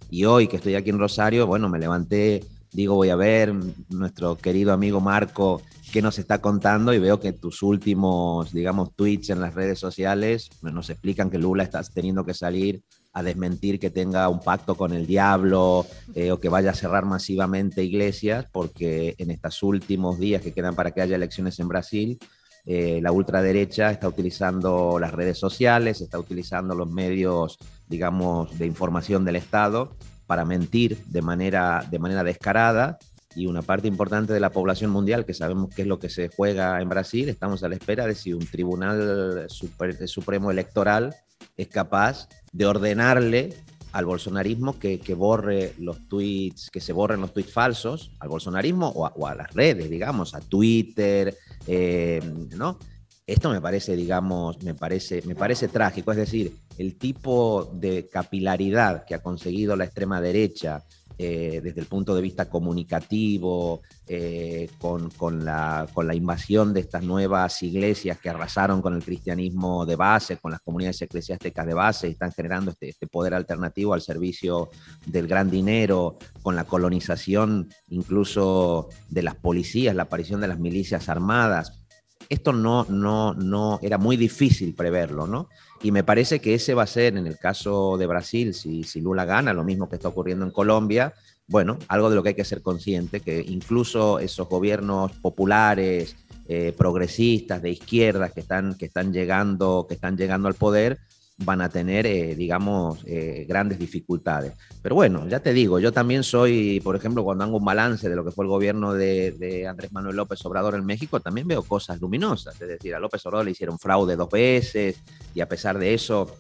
Y 0.09 0.25
hoy 0.25 0.49
que 0.49 0.57
estoy 0.57 0.77
aquí 0.77 0.89
en 0.89 0.99
Rosario, 0.99 1.47
bueno, 1.47 1.69
me 1.69 1.79
levanté, 1.79 2.43
digo, 2.73 2.95
voy 2.95 3.11
a 3.11 3.17
ver 3.17 3.53
nuestro 3.91 4.39
querido 4.39 4.73
amigo 4.73 5.03
Marco 5.03 5.61
qué 5.93 6.01
nos 6.01 6.19
está 6.19 6.41
contando 6.41 6.95
y 6.95 6.99
veo 6.99 7.21
que 7.21 7.35
tus 7.35 7.63
últimos, 7.63 8.51
digamos, 8.55 8.95
tweets 8.97 9.29
en 9.29 9.43
las 9.43 9.55
redes 9.55 9.79
sociales 9.79 10.49
nos 10.63 10.89
explican 10.89 11.29
que 11.29 11.37
Lula 11.37 11.65
está 11.65 11.83
teniendo 11.83 12.25
que 12.25 12.33
salir 12.33 12.83
a 13.17 13.23
desmentir 13.23 13.81
que 13.81 13.89
tenga 13.89 14.29
un 14.29 14.41
pacto 14.41 14.75
con 14.75 14.93
el 14.93 15.07
diablo 15.07 15.87
eh, 16.15 16.33
o 16.33 16.39
que 16.39 16.51
vaya 16.51 16.73
a 16.73 16.75
cerrar 16.75 17.07
masivamente 17.07 17.83
iglesias, 17.83 18.45
porque 18.53 19.15
en 19.17 19.31
estos 19.31 19.63
últimos 19.63 20.19
días 20.19 20.43
que 20.43 20.53
quedan 20.53 20.75
para 20.75 20.91
que 20.91 21.01
haya 21.01 21.17
elecciones 21.17 21.59
en 21.59 21.67
Brasil, 21.67 22.19
eh, 22.67 23.01
la 23.03 23.13
ultraderecha 23.13 23.91
está 23.91 24.07
utilizando 24.07 24.99
las 24.99 25.13
redes 25.13 25.39
sociales, 25.39 26.03
está 26.03 26.19
utilizando 26.19 26.75
los 26.75 26.91
medios, 26.91 27.59
digamos, 27.89 28.59
de 28.59 28.67
información 28.67 29.25
del 29.25 29.37
Estado 29.37 29.97
para 30.27 30.45
mentir 30.45 31.03
de 31.07 31.23
manera, 31.23 31.87
de 31.91 31.99
manera 31.99 32.23
descarada. 32.23 32.99
Y 33.35 33.47
una 33.47 33.63
parte 33.63 33.89
importante 33.89 34.35
de 34.35 34.41
la 34.41 34.51
población 34.51 34.91
mundial, 34.91 35.25
que 35.25 35.33
sabemos 35.33 35.75
qué 35.75 35.83
es 35.83 35.89
lo 35.89 35.99
que 35.99 36.11
se 36.11 36.29
juega 36.29 36.83
en 36.83 36.91
Brasil, 36.91 37.31
estamos 37.31 37.63
a 37.63 37.69
la 37.71 37.77
espera 37.77 38.07
de 38.07 38.15
si 38.15 38.35
un 38.35 38.45
tribunal 38.47 39.47
supremo 39.49 40.51
electoral 40.51 41.15
es 41.57 41.69
capaz 41.69 42.29
de 42.53 42.67
ordenarle 42.67 43.55
al 43.93 44.05
bolsonarismo 44.05 44.79
que, 44.79 44.99
borre 45.17 45.73
los 45.79 46.07
tweets, 46.07 46.71
que 46.71 46.81
se 46.81 46.93
borren 46.93 47.21
los 47.21 47.33
tweets 47.33 47.53
falsos, 47.53 48.13
al 48.19 48.29
bolsonarismo 48.29 48.89
o 48.89 49.27
a, 49.27 49.35
las 49.35 49.55
redes, 49.55 49.89
digamos, 49.89 50.35
a 50.35 50.41
Twitter, 50.41 51.35
eh, 51.67 52.21
¿no? 52.55 52.79
Esto 53.27 53.51
me 53.51 53.61
parece, 53.61 53.97
digamos, 53.97 54.63
me 54.63 54.75
parece, 54.75 55.23
me 55.23 55.35
parece 55.35 55.69
trágico. 55.69 56.13
Es 56.13 56.19
decir, 56.19 56.55
el 56.79 56.97
tipo 56.97 57.71
de 57.73 58.07
capilaridad 58.07 59.05
que 59.05 59.15
ha 59.15 59.23
conseguido 59.23 59.75
la 59.77 59.85
extrema 59.85 60.21
derecha 60.21 60.85
eh, 61.19 61.61
desde 61.63 61.81
el 61.81 61.87
punto 61.87 62.15
de 62.15 62.21
vista 62.21 62.49
comunicativo, 62.49 63.81
eh, 64.07 64.69
con, 64.79 65.45
la, 65.45 65.87
con, 65.95 66.07
la, 66.07 66.15
invasión 66.15 66.75
de 66.75 66.81
estas 66.81 67.03
nuevas 67.03 67.63
iglesias 67.63 68.19
que 68.21 68.29
arrasaron 68.29 68.83
con 68.83 68.95
el 68.95 69.03
cristianismo 69.03 69.87
de 69.87 69.97
base, 69.97 70.37
con 70.37 70.51
las 70.51 70.61
comunidades 70.61 71.01
eclesiásticas 71.01 71.67
de 71.67 71.75
base, 71.75 72.09
están 72.09 72.33
generando 72.33 72.71
este, 72.71 72.91
este 72.91 73.07
poder 73.07 73.33
alternativo 73.33 73.95
al 73.95 74.03
servicio 74.03 74.69
del 75.07 75.27
gran 75.27 75.51
dinero, 75.51 76.19
con 76.43 76.55
la 76.55 76.65
colonización 76.65 77.69
incluso 77.89 78.89
de 79.09 79.23
las 79.23 79.37
policías, 79.37 79.95
la 79.95 80.03
aparición 80.03 80.41
de 80.41 80.49
las 80.49 80.59
milicias 80.59 81.09
armadas. 81.09 81.86
Esto 82.29 82.53
no, 82.53 82.85
no, 82.89 83.35
no 83.35 83.79
era 83.83 83.99
muy 83.99 84.17
difícil 84.17 84.75
preverlo, 84.75 85.27
¿no? 85.27 85.49
Y 85.83 85.93
me 85.93 86.03
parece 86.03 86.41
que 86.41 86.55
ese 86.55 86.75
va 86.75 86.85
a 86.85 86.89
ser, 86.89 87.17
en 87.17 87.27
el 87.27 87.39
caso 87.39 87.97
de 87.99 88.07
Brasil, 88.07 88.55
si, 88.55 88.83
si 88.83 89.01
Lula 89.01 89.25
gana, 89.25 89.53
lo 89.53 89.65
mismo 89.65 89.89
que 89.89 89.97
está 89.97 90.09
ocurriendo 90.09 90.45
en 90.45 90.51
Colombia, 90.51 91.15
bueno, 91.49 91.79
algo 91.89 92.11
de 92.11 92.17
lo 92.17 92.23
que 92.23 92.31
hay 92.31 92.35
que 92.35 92.45
ser 92.45 92.63
consciente, 92.63 93.21
que 93.21 93.41
incluso 93.41 94.19
esos 94.19 94.49
gobiernos 94.49 95.13
populares, 95.13 96.17
eh, 96.49 96.73
progresistas, 96.77 97.63
de 97.63 97.71
izquierda, 97.71 98.31
que 98.31 98.41
están, 98.41 98.75
que, 98.75 98.87
están 98.87 99.13
llegando, 99.13 99.87
que 99.89 99.95
están 99.95 100.17
llegando 100.17 100.49
al 100.49 100.55
poder, 100.55 100.99
van 101.39 101.61
a 101.61 101.69
tener, 101.69 102.07
eh, 102.07 102.35
digamos, 102.35 103.01
eh, 103.07 103.45
grandes 103.49 103.79
dificultades. 103.79 104.55
Pero 104.83 104.95
bueno, 104.95 105.29
ya 105.29 105.41
te 105.41 105.53
digo, 105.53 105.79
yo 105.79 105.93
también 105.93 106.23
soy, 106.23 106.81
por 106.81 106.97
ejemplo, 106.97 107.25
cuando 107.25 107.45
hago 107.45 107.59
un 107.59 107.65
balance 107.65 108.09
de 108.09 108.17
lo 108.17 108.25
que 108.25 108.31
fue 108.31 108.45
el 108.45 108.49
gobierno 108.49 108.95
de, 108.95 109.67
Andrés 109.69 109.93
Manuel 109.93 110.17
López 110.17 110.45
Obrador 110.47 110.75
en 110.75 110.87
México, 110.87 111.21
también 111.21 111.47
veo 111.47 111.63
cosas 111.63 112.01
luminosas. 112.01 112.61
Es 112.61 112.69
decir, 112.69 112.95
a 112.95 113.01
López 113.01 113.25
Obrador 113.27 113.45
le 113.45 113.51
hicieron 113.51 113.79
fraude 113.79 114.17
dos 114.17 114.31
veces 114.31 115.03
y 115.35 115.41
a 115.41 115.49
pesar 115.49 115.79
de 115.79 115.93
eso 115.93 116.37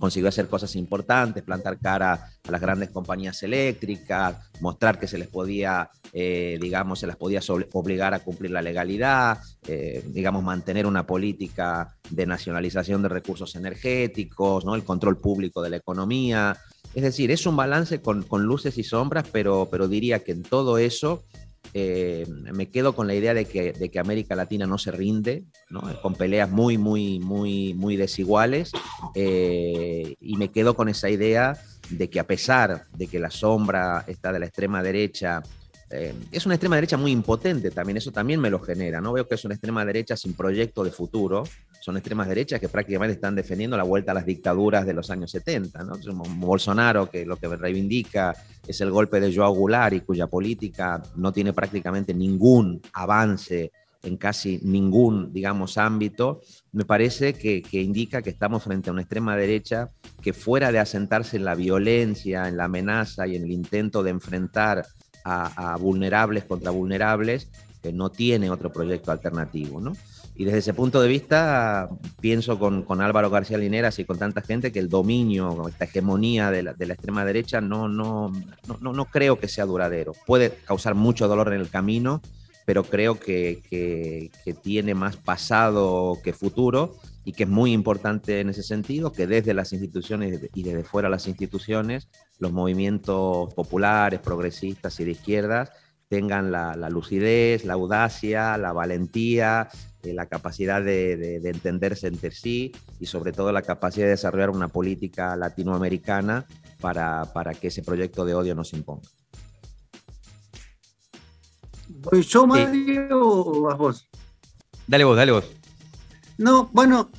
consiguió 0.00 0.30
hacer 0.30 0.48
cosas 0.48 0.74
importantes, 0.74 1.44
plantar 1.44 1.78
cara 1.78 2.12
a 2.14 2.50
las 2.50 2.60
grandes 2.60 2.88
compañías 2.88 3.40
eléctricas, 3.42 4.36
mostrar 4.60 4.98
que 4.98 5.06
se 5.06 5.18
les 5.18 5.28
podía, 5.28 5.90
eh, 6.12 6.58
digamos, 6.60 6.98
se 6.98 7.06
las 7.06 7.16
podía 7.16 7.40
obligar 7.72 8.14
a 8.14 8.20
cumplir 8.20 8.50
la 8.50 8.62
legalidad, 8.62 9.38
eh, 9.68 10.02
digamos, 10.06 10.42
mantener 10.42 10.86
una 10.86 11.06
política 11.06 11.94
de 12.08 12.26
nacionalización 12.26 13.02
de 13.02 13.10
recursos 13.10 13.54
energéticos, 13.54 14.64
¿no? 14.64 14.74
el 14.74 14.84
control 14.84 15.18
público 15.18 15.62
de 15.62 15.70
la 15.70 15.76
economía. 15.76 16.56
Es 16.94 17.02
decir, 17.02 17.30
es 17.30 17.46
un 17.46 17.54
balance 17.54 18.00
con, 18.00 18.22
con 18.22 18.42
luces 18.44 18.78
y 18.78 18.82
sombras, 18.82 19.26
pero, 19.30 19.68
pero 19.70 19.86
diría 19.86 20.24
que 20.24 20.32
en 20.32 20.42
todo 20.42 20.78
eso 20.78 21.22
eh, 21.74 22.26
me 22.52 22.68
quedo 22.68 22.94
con 22.94 23.06
la 23.06 23.14
idea 23.14 23.34
de 23.34 23.44
que, 23.44 23.72
de 23.72 23.90
que, 23.90 23.98
América 23.98 24.34
Latina 24.34 24.66
no 24.66 24.78
se 24.78 24.90
rinde, 24.90 25.44
con 26.02 26.14
peleas 26.14 26.50
muy, 26.50 26.78
muy, 26.78 27.20
muy, 27.20 27.74
muy 27.74 27.96
desiguales, 27.96 28.72
eh, 29.14 30.16
y 30.20 30.36
me 30.36 30.50
quedo 30.50 30.74
con 30.74 30.88
esa 30.88 31.10
idea 31.10 31.56
de 31.90 32.10
que 32.10 32.20
a 32.20 32.26
pesar 32.26 32.86
de 32.92 33.06
que 33.06 33.18
la 33.18 33.30
sombra 33.30 34.04
está 34.06 34.32
de 34.32 34.40
la 34.40 34.46
extrema 34.46 34.82
derecha 34.82 35.42
eh, 35.92 36.14
es 36.30 36.46
una 36.46 36.54
extrema 36.54 36.76
derecha 36.76 36.96
muy 36.96 37.10
impotente 37.10 37.72
también, 37.72 37.96
eso 37.96 38.12
también 38.12 38.40
me 38.40 38.48
lo 38.48 38.60
genera, 38.60 39.00
¿no? 39.00 39.12
Veo 39.12 39.26
que 39.26 39.34
es 39.34 39.44
una 39.44 39.54
extrema 39.54 39.84
derecha 39.84 40.16
sin 40.16 40.34
proyecto 40.34 40.84
de 40.84 40.92
futuro, 40.92 41.42
son 41.80 41.96
extremas 41.96 42.28
derechas 42.28 42.60
que 42.60 42.68
prácticamente 42.68 43.14
están 43.14 43.34
defendiendo 43.34 43.76
la 43.76 43.82
vuelta 43.82 44.12
a 44.12 44.14
las 44.14 44.24
dictaduras 44.24 44.86
de 44.86 44.92
los 44.92 45.10
años 45.10 45.32
70, 45.32 45.82
¿no? 45.82 45.94
Bolsonaro, 46.36 47.10
que 47.10 47.26
lo 47.26 47.36
que 47.36 47.48
reivindica 47.48 48.36
es 48.66 48.80
el 48.80 48.92
golpe 48.92 49.18
de 49.18 49.34
Joao 49.34 49.52
Goulart 49.52 49.94
y 49.94 50.00
cuya 50.02 50.28
política 50.28 51.02
no 51.16 51.32
tiene 51.32 51.52
prácticamente 51.52 52.14
ningún 52.14 52.80
avance 52.92 53.72
en 54.02 54.16
casi 54.16 54.60
ningún, 54.62 55.32
digamos, 55.32 55.76
ámbito, 55.76 56.40
me 56.72 56.84
parece 56.84 57.34
que, 57.34 57.62
que, 57.62 57.82
indica 57.82 58.22
que 58.22 58.30
estamos 58.30 58.62
frente 58.62 58.88
a 58.88 58.92
una 58.92 59.02
extrema 59.02 59.36
derecha 59.36 59.90
que 60.22 60.32
fuera 60.32 60.72
de 60.72 60.78
asentarse 60.78 61.36
en 61.36 61.44
la 61.44 61.54
violencia, 61.54 62.48
en 62.48 62.56
la 62.56 62.64
amenaza 62.64 63.26
y 63.26 63.36
en 63.36 63.42
el 63.42 63.50
intento 63.50 64.02
de 64.02 64.10
enfrentar 64.10 64.86
a, 65.24 65.76
vulnerables 65.76 66.44
contra 66.44 66.70
vulnerables, 66.70 67.48
que 67.82 67.92
no 67.92 68.10
tiene 68.10 68.50
otro 68.50 68.72
proyecto 68.72 69.12
alternativo, 69.12 69.80
¿no? 69.80 69.92
Y 70.36 70.44
desde 70.44 70.58
ese 70.58 70.74
punto 70.74 71.02
de 71.02 71.08
vista, 71.08 71.88
pienso 72.20 72.58
con, 72.58 72.82
con, 72.82 73.02
Álvaro 73.02 73.28
García 73.28 73.58
Lineras 73.58 73.98
y 73.98 74.04
con 74.04 74.18
tanta 74.18 74.40
gente 74.40 74.72
que 74.72 74.78
el 74.78 74.88
dominio, 74.88 75.68
esta 75.68 75.84
hegemonía 75.84 76.50
de 76.50 76.62
la, 76.62 76.72
de 76.72 76.86
la 76.86 76.94
extrema 76.94 77.24
derecha, 77.26 77.60
no, 77.60 77.88
no, 77.88 78.32
no, 78.80 78.92
no, 78.92 79.04
creo 79.04 79.38
que 79.38 79.48
sea 79.48 79.66
duradero. 79.66 80.14
Puede 80.26 80.50
causar 80.64 80.94
mucho 80.94 81.28
dolor 81.28 81.52
en 81.52 81.60
el 81.60 81.68
camino, 81.68 82.22
pero 82.64 82.84
creo 82.84 83.20
que, 83.20 83.62
que, 83.68 84.30
que 84.44 84.54
tiene 84.54 84.94
más 84.94 85.16
pasado 85.16 86.18
que 86.24 86.32
futuro 86.32 86.96
y 87.24 87.32
que 87.32 87.44
es 87.44 87.48
muy 87.48 87.72
importante 87.72 88.40
en 88.40 88.48
ese 88.48 88.62
sentido, 88.62 89.12
que 89.12 89.26
desde 89.26 89.54
las 89.54 89.72
instituciones 89.72 90.40
y 90.54 90.62
desde 90.62 90.84
fuera 90.84 91.08
las 91.08 91.26
instituciones, 91.26 92.08
los 92.38 92.52
movimientos 92.52 93.52
populares, 93.54 94.20
progresistas 94.20 94.98
y 95.00 95.04
de 95.04 95.10
izquierdas 95.12 95.70
tengan 96.08 96.50
la, 96.50 96.74
lucidez, 96.90 97.64
la 97.64 97.74
audacia, 97.74 98.58
la 98.58 98.72
valentía, 98.72 99.68
eh, 100.02 100.12
la 100.12 100.26
capacidad 100.26 100.82
de, 100.82 101.36
entenderse 101.44 102.08
entre 102.08 102.32
sí 102.32 102.72
y 102.98 103.06
sobre 103.06 103.32
todo 103.32 103.52
la 103.52 103.62
capacidad 103.62 104.06
de 104.06 104.10
desarrollar 104.10 104.50
una 104.50 104.66
política 104.68 105.36
latinoamericana 105.36 106.46
para, 106.80 107.26
para 107.32 107.54
que 107.54 107.68
ese 107.68 107.82
proyecto 107.82 108.24
de 108.24 108.34
odio 108.34 108.54
no 108.56 108.64
se 108.64 108.76
imponga. 108.76 109.08
¿Voy 111.88 112.22
yo, 112.22 112.46
Mario, 112.46 113.20
o 113.20 113.60
vas 113.60 113.78
vos? 113.78 114.08
Dale 114.88 115.04
vos, 115.04 115.16
dale 115.16 115.32
vos. 115.32 115.59
No, 116.40 116.70
bueno, 116.72 117.10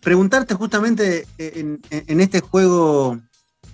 preguntarte 0.00 0.54
justamente 0.54 1.26
en, 1.38 1.80
este 1.90 2.38
juego 2.38 3.18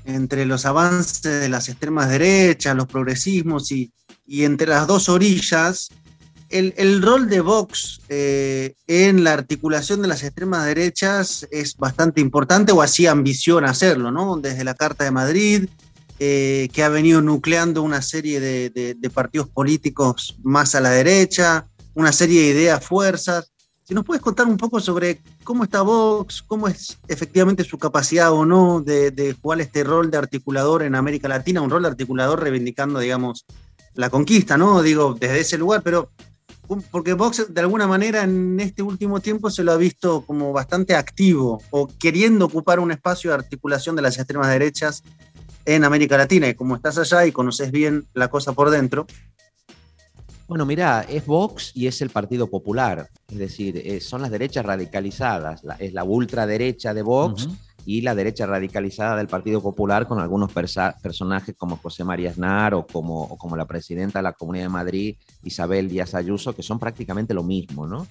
entre 0.06 0.46
los 0.46 0.64
avances 0.64 1.20
de 1.20 1.50
las 1.50 1.68
extremas 1.68 2.08
derechas, 2.08 2.74
los 2.74 2.86
progresismos 2.86 3.70
y, 3.72 3.92
entre 4.26 4.68
las 4.68 4.86
dos 4.86 5.10
orillas, 5.10 5.90
el, 6.48 7.02
rol 7.02 7.28
de 7.28 7.42
Vox 7.42 8.00
eh, 8.08 8.72
en 8.86 9.22
la 9.22 9.34
articulación 9.34 10.00
de 10.00 10.08
las 10.08 10.22
extremas 10.22 10.64
derechas 10.64 11.46
es 11.50 11.76
bastante 11.76 12.22
importante 12.22 12.72
o 12.72 12.80
así 12.80 13.06
ambiciona 13.06 13.72
hacerlo, 13.72 14.10
¿no? 14.10 14.38
Desde 14.38 14.64
la 14.64 14.72
Carta 14.72 15.04
de 15.04 15.10
Madrid, 15.10 15.68
eh, 16.18 16.70
que 16.72 16.82
ha 16.82 16.88
venido 16.88 17.20
nucleando 17.20 17.82
una 17.82 18.00
serie 18.00 18.40
de 18.40 19.10
partidos 19.12 19.50
políticos 19.50 20.38
más 20.42 20.74
a 20.74 20.80
la 20.80 20.88
derecha, 20.88 21.68
una 21.92 22.12
serie 22.12 22.40
de 22.40 22.60
ideas, 22.60 22.82
fuerzas. 22.82 23.52
Si 23.86 23.94
nos 23.94 24.04
puedes 24.04 24.20
contar 24.20 24.48
un 24.48 24.56
poco 24.56 24.80
sobre 24.80 25.20
cómo 25.44 25.62
está 25.62 25.82
Vox, 25.82 26.42
cómo 26.42 26.66
es 26.66 26.98
efectivamente 27.06 27.62
su 27.62 27.78
capacidad 27.78 28.32
o 28.32 28.44
no 28.44 28.80
de, 28.80 29.36
jugar 29.40 29.60
este 29.60 29.84
rol 29.84 30.10
de 30.10 30.18
articulador 30.18 30.82
en 30.82 30.96
América 30.96 31.28
Latina, 31.28 31.60
un 31.60 31.70
rol 31.70 31.82
de 31.82 31.90
articulador 31.90 32.42
reivindicando, 32.42 32.98
digamos, 32.98 33.46
la 33.94 34.10
conquista, 34.10 34.56
¿no? 34.56 34.82
Digo, 34.82 35.14
desde 35.14 35.38
ese 35.38 35.56
lugar, 35.56 35.82
pero 35.84 36.10
porque 36.90 37.12
Vox 37.12 37.46
de 37.54 37.60
alguna 37.60 37.86
manera 37.86 38.24
en 38.24 38.58
este 38.58 38.82
último 38.82 39.20
tiempo 39.20 39.50
se 39.50 39.62
lo 39.62 39.70
ha 39.70 39.76
visto 39.76 40.22
como 40.22 40.52
bastante 40.52 40.96
activo 40.96 41.62
o 41.70 41.86
queriendo 41.86 42.46
ocupar 42.46 42.80
un 42.80 42.90
espacio 42.90 43.30
de 43.30 43.36
articulación 43.36 43.94
de 43.94 44.02
las 44.02 44.18
extremas 44.18 44.48
derechas 44.48 45.04
en 45.64 45.84
América 45.84 46.16
Latina. 46.18 46.48
Y 46.48 46.54
como 46.54 46.74
estás 46.74 46.98
allá 46.98 47.24
y 47.24 47.30
conoces 47.30 47.70
bien 47.70 48.04
la 48.14 48.26
cosa 48.26 48.52
por 48.52 48.70
dentro, 48.70 49.06
bueno, 50.48 50.64
mira, 50.64 51.02
es 51.08 51.26
Vox 51.26 51.72
y 51.74 51.86
es 51.86 52.00
el 52.02 52.10
Partido 52.10 52.48
Popular, 52.48 53.08
es 53.28 53.38
decir, 53.38 53.76
eh, 53.84 54.00
son 54.00 54.22
las 54.22 54.30
derechas 54.30 54.64
radicalizadas, 54.64 55.62
es 55.78 55.92
la 55.92 56.04
ultraderecha 56.04 56.94
de 56.94 57.02
Vox 57.02 57.48
y 57.84 58.00
la 58.00 58.14
derecha 58.14 58.46
radicalizada 58.46 59.16
del 59.16 59.28
Partido 59.28 59.60
Popular 59.60 60.06
con 60.06 60.20
algunos 60.20 60.52
personajes 60.52 61.54
como 61.56 61.76
José 61.76 62.04
María 62.04 62.30
Aznar 62.30 62.74
o 62.74 62.86
como, 62.86 63.36
como, 63.38 63.56
la 63.56 63.64
presidenta 63.64 64.20
de 64.20 64.24
la 64.24 64.32
Comunidad 64.32 64.64
de 64.64 64.70
Madrid, 64.70 65.16
Isabel 65.44 65.88
Díaz 65.88 66.14
Ayuso, 66.14 66.54
que 66.54 66.62
son 66.62 66.78
prácticamente 66.78 67.34
lo 67.34 67.44
mismo, 67.44 67.86
¿no? 67.86 68.06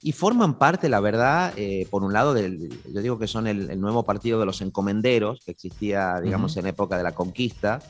Y 0.00 0.12
forman 0.12 0.58
parte, 0.58 0.88
la 0.88 1.00
verdad, 1.00 1.52
eh, 1.56 1.86
por 1.90 2.04
un 2.04 2.12
lado, 2.12 2.32
del, 2.32 2.70
yo 2.92 3.02
digo 3.02 3.18
que 3.18 3.26
son 3.26 3.46
el, 3.46 3.80
nuevo 3.80 4.04
partido 4.04 4.38
de 4.38 4.46
los 4.46 4.62
encomenderos, 4.62 5.40
que 5.44 5.50
existía, 5.50 6.20
digamos, 6.20 6.56
en 6.56 6.66
época 6.66 6.96
de 6.96 7.02
la 7.02 7.12
conquista, 7.12 7.80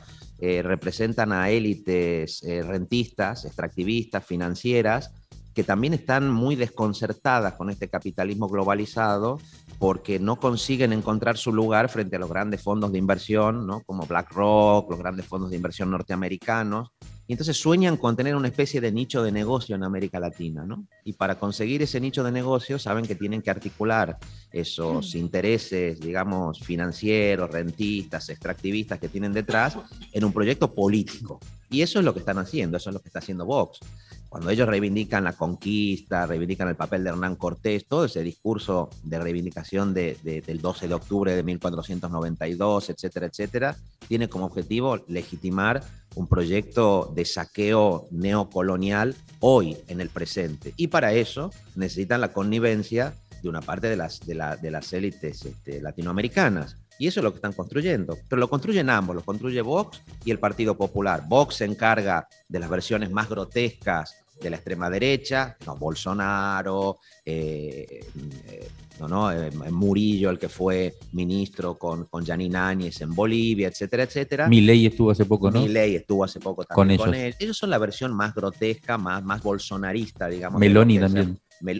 eh, 0.41 0.61
representan 0.61 1.31
a 1.31 1.49
élites 1.49 2.43
eh, 2.43 2.61
rentistas, 2.63 3.45
extractivistas, 3.45 4.25
financieras, 4.25 5.13
que 5.53 5.63
también 5.63 5.93
están 5.93 6.31
muy 6.31 6.55
desconcertadas 6.55 7.55
con 7.55 7.69
este 7.69 7.89
capitalismo 7.89 8.47
globalizado 8.47 9.39
porque 9.79 10.19
no 10.19 10.37
consiguen 10.37 10.93
encontrar 10.93 11.37
su 11.37 11.51
lugar 11.51 11.89
frente 11.89 12.15
a 12.15 12.19
los 12.19 12.29
grandes 12.29 12.61
fondos 12.61 12.91
de 12.91 12.97
inversión, 12.97 13.67
¿no? 13.67 13.81
como 13.81 14.05
BlackRock, 14.05 14.89
los 14.89 14.99
grandes 14.99 15.25
fondos 15.25 15.49
de 15.49 15.57
inversión 15.57 15.91
norteamericanos, 15.91 16.91
y 17.29 17.33
entonces 17.33 17.57
sueñan 17.57 17.97
con 17.97 18.15
tener 18.15 18.35
una 18.35 18.47
especie 18.47 18.81
de 18.81 18.91
nicho 18.91 19.21
de 19.21 19.31
negocio 19.31 19.75
en 19.75 19.83
América 19.83 20.19
Latina, 20.19 20.65
¿no? 20.65 20.87
Y 21.03 21.13
para 21.13 21.35
conseguir 21.35 21.79
ese 21.83 21.99
nicho 21.99 22.23
de 22.23 22.31
negocio 22.31 22.79
saben 22.79 23.05
que 23.05 23.13
tienen 23.13 23.43
que 23.43 23.51
articular 23.51 24.17
esos 24.51 25.13
intereses, 25.13 25.99
digamos, 25.99 26.59
financieros, 26.59 27.51
rentistas, 27.51 28.29
extractivistas 28.29 28.97
que 28.97 29.09
tienen 29.09 29.31
detrás 29.31 29.77
en 30.11 30.25
un 30.25 30.33
proyecto 30.33 30.73
político. 30.73 31.39
Y 31.69 31.83
eso 31.83 31.99
es 31.99 32.05
lo 32.05 32.15
que 32.15 32.21
están 32.21 32.39
haciendo, 32.39 32.77
eso 32.77 32.89
es 32.89 32.95
lo 32.95 32.99
que 32.99 33.09
está 33.09 33.19
haciendo 33.19 33.45
Vox 33.45 33.79
cuando 34.29 34.51
ellos 34.51 34.67
reivindican 34.67 35.23
la 35.23 35.33
conquista, 35.33 36.27
reivindican 36.27 36.67
el 36.69 36.75
papel 36.75 37.03
de 37.03 37.09
Hernán 37.09 37.35
Cortés, 37.35 37.87
todo 37.87 38.05
ese 38.05 38.21
discurso 38.21 38.89
de 39.03 39.19
reivindicación 39.19 39.91
del 39.93 40.61
12 40.61 40.87
de 40.87 40.93
octubre 40.93 41.35
de 41.35 41.41
1492, 41.41 42.91
etcétera, 42.91 43.25
etcétera, 43.25 43.75
tiene 44.07 44.29
como 44.29 44.45
objetivo 44.45 44.99
legitimar 45.07 45.83
un 46.15 46.27
proyecto 46.27 47.11
de 47.15 47.25
saqueo 47.25 48.07
neocolonial 48.11 49.15
hoy, 49.39 49.77
en 49.87 50.01
el 50.01 50.09
presente. 50.09 50.73
Y 50.77 50.87
para 50.87 51.13
eso 51.13 51.51
necesitan 51.75 52.21
la 52.21 52.33
connivencia 52.33 53.13
de 53.41 53.49
una 53.49 53.61
parte 53.61 53.87
de 53.87 53.95
las, 53.95 54.19
de, 54.25 54.35
las 54.35 54.93
élites 54.93 55.45
este, 55.45 55.81
latinoamericanas. 55.81 56.77
Y 56.97 57.07
eso 57.07 57.21
es 57.21 57.23
lo 57.23 57.31
que 57.31 57.37
están 57.37 57.53
construyendo. 57.53 58.17
Pero 58.27 58.39
lo 58.41 58.49
construyen 58.49 58.89
ambos, 58.89 59.15
lo 59.15 59.23
construye 59.23 59.61
Vox 59.61 60.01
y 60.25 60.31
el 60.31 60.39
Partido 60.39 60.77
Popular. 60.77 61.23
Vox 61.27 61.55
se 61.55 61.65
encarga 61.65 62.27
de 62.49 62.59
las 62.59 62.69
versiones 62.69 63.09
más 63.09 63.29
grotescas 63.29 64.15
de 64.41 64.49
la 64.49 64.55
extrema 64.55 64.89
derecha, 64.89 65.57
no, 65.65 65.75
Bolsonaro, 65.77 66.99
eh, 67.25 67.99
eh, 68.47 68.67
no, 68.99 69.07
no, 69.07 69.31
eh, 69.31 69.51
Murillo, 69.71 70.29
el 70.29 70.39
que 70.39 70.49
fue 70.49 70.95
ministro 71.13 71.77
con, 71.77 72.05
con 72.05 72.25
Janine 72.25 72.57
Áñez 72.57 73.01
en 73.01 73.13
Bolivia, 73.13 73.67
etcétera, 73.67 74.03
etcétera. 74.03 74.47
ley 74.47 74.85
estuvo 74.85 75.11
hace 75.11 75.25
poco, 75.25 75.51
¿no? 75.51 75.65
ley 75.67 75.95
estuvo 75.95 76.23
hace 76.23 76.39
poco 76.39 76.63
también 76.63 76.99
con, 76.99 77.13
ellos. 77.13 77.35
Ellos 77.39 77.57
son 77.57 77.69
la 77.69 77.77
versión 77.77 78.13
más 78.13 78.33
grotesca, 78.33 78.97
más, 78.97 79.23
más 79.23 79.41
bolsonarista, 79.41 80.27
digamos. 80.27 80.59
Meloni 80.59 80.99
también. 80.99 81.39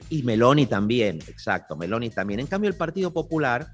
y 0.09 0.23
Meloni 0.23 0.65
también, 0.65 1.19
exacto, 1.27 1.75
Meloni 1.75 2.09
también. 2.09 2.39
En 2.39 2.47
cambio, 2.47 2.69
el 2.69 2.75
Partido 2.75 3.11
Popular 3.11 3.67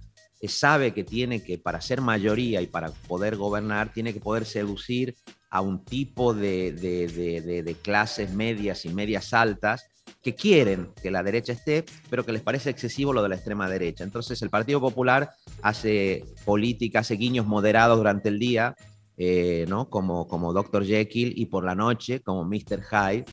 sabe 0.48 0.94
que 0.94 1.04
tiene 1.04 1.44
que, 1.44 1.58
para 1.58 1.82
ser 1.82 2.02
mayoría 2.02 2.62
y 2.62 2.68
para 2.68 2.90
poder 3.08 3.36
gobernar, 3.36 3.92
tiene 3.94 4.14
que 4.14 4.20
poder 4.20 4.46
seducir 4.46 5.16
a 5.50 5.62
un 5.62 5.86
tipo 5.86 6.34
de, 6.34 6.72
de, 6.74 7.76
clases 7.82 8.34
medias 8.34 8.86
y 8.86 8.90
medias 8.90 9.34
altas 9.34 9.88
que 10.22 10.36
quieren 10.36 10.90
que 11.02 11.12
la 11.12 11.24
derecha 11.24 11.54
esté, 11.54 11.86
pero 12.10 12.26
que 12.26 12.34
les 12.34 12.42
parece 12.42 12.70
excesivo 12.70 13.14
lo 13.14 13.24
de 13.24 13.30
la 13.30 13.36
extrema 13.36 13.70
derecha. 13.70 14.04
Entonces 14.04 14.42
el 14.42 14.50
Partido 14.50 14.82
Popular 14.82 15.30
hace 15.62 16.26
política, 16.44 17.00
hace 17.00 17.16
guiños 17.16 17.46
moderados 17.46 17.98
durante 17.98 18.30
el 18.30 18.40
día, 18.40 18.76
eh, 19.18 19.66
¿no? 19.70 19.90
como, 19.90 20.28
como 20.28 20.52
Dr. 20.52 20.86
Jekyll 20.86 21.34
y 21.38 21.46
por 21.46 21.64
la 21.64 21.76
noche 21.76 22.22
como 22.22 22.44
Mr. 22.44 22.82
Hyde, 22.84 23.26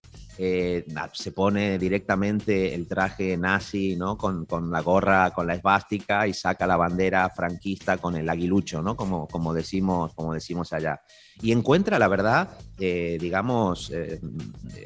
eh, 0.44 0.84
se 1.12 1.30
pone 1.30 1.78
directamente 1.78 2.74
el 2.74 2.88
traje 2.88 3.36
nazi, 3.36 3.94
¿no? 3.94 4.18
Con, 4.18 4.44
la 4.72 4.80
gorra, 4.80 5.30
con 5.30 5.46
la 5.46 5.54
esvástica 5.54 6.26
y 6.26 6.34
saca 6.34 6.66
la 6.66 6.76
bandera 6.76 7.30
franquista 7.30 7.98
con 7.98 8.16
el 8.16 8.28
aguilucho, 8.28 8.82
¿no? 8.82 8.96
Como, 8.96 9.28
como, 9.28 9.54
decimos, 9.54 10.12
como 10.14 10.34
decimos 10.34 10.72
allá. 10.72 11.00
Y 11.40 11.52
encuentra, 11.52 11.96
la 11.96 12.08
verdad, 12.08 12.48
eh, 12.80 13.18
digamos, 13.20 13.92
eh, 13.92 14.20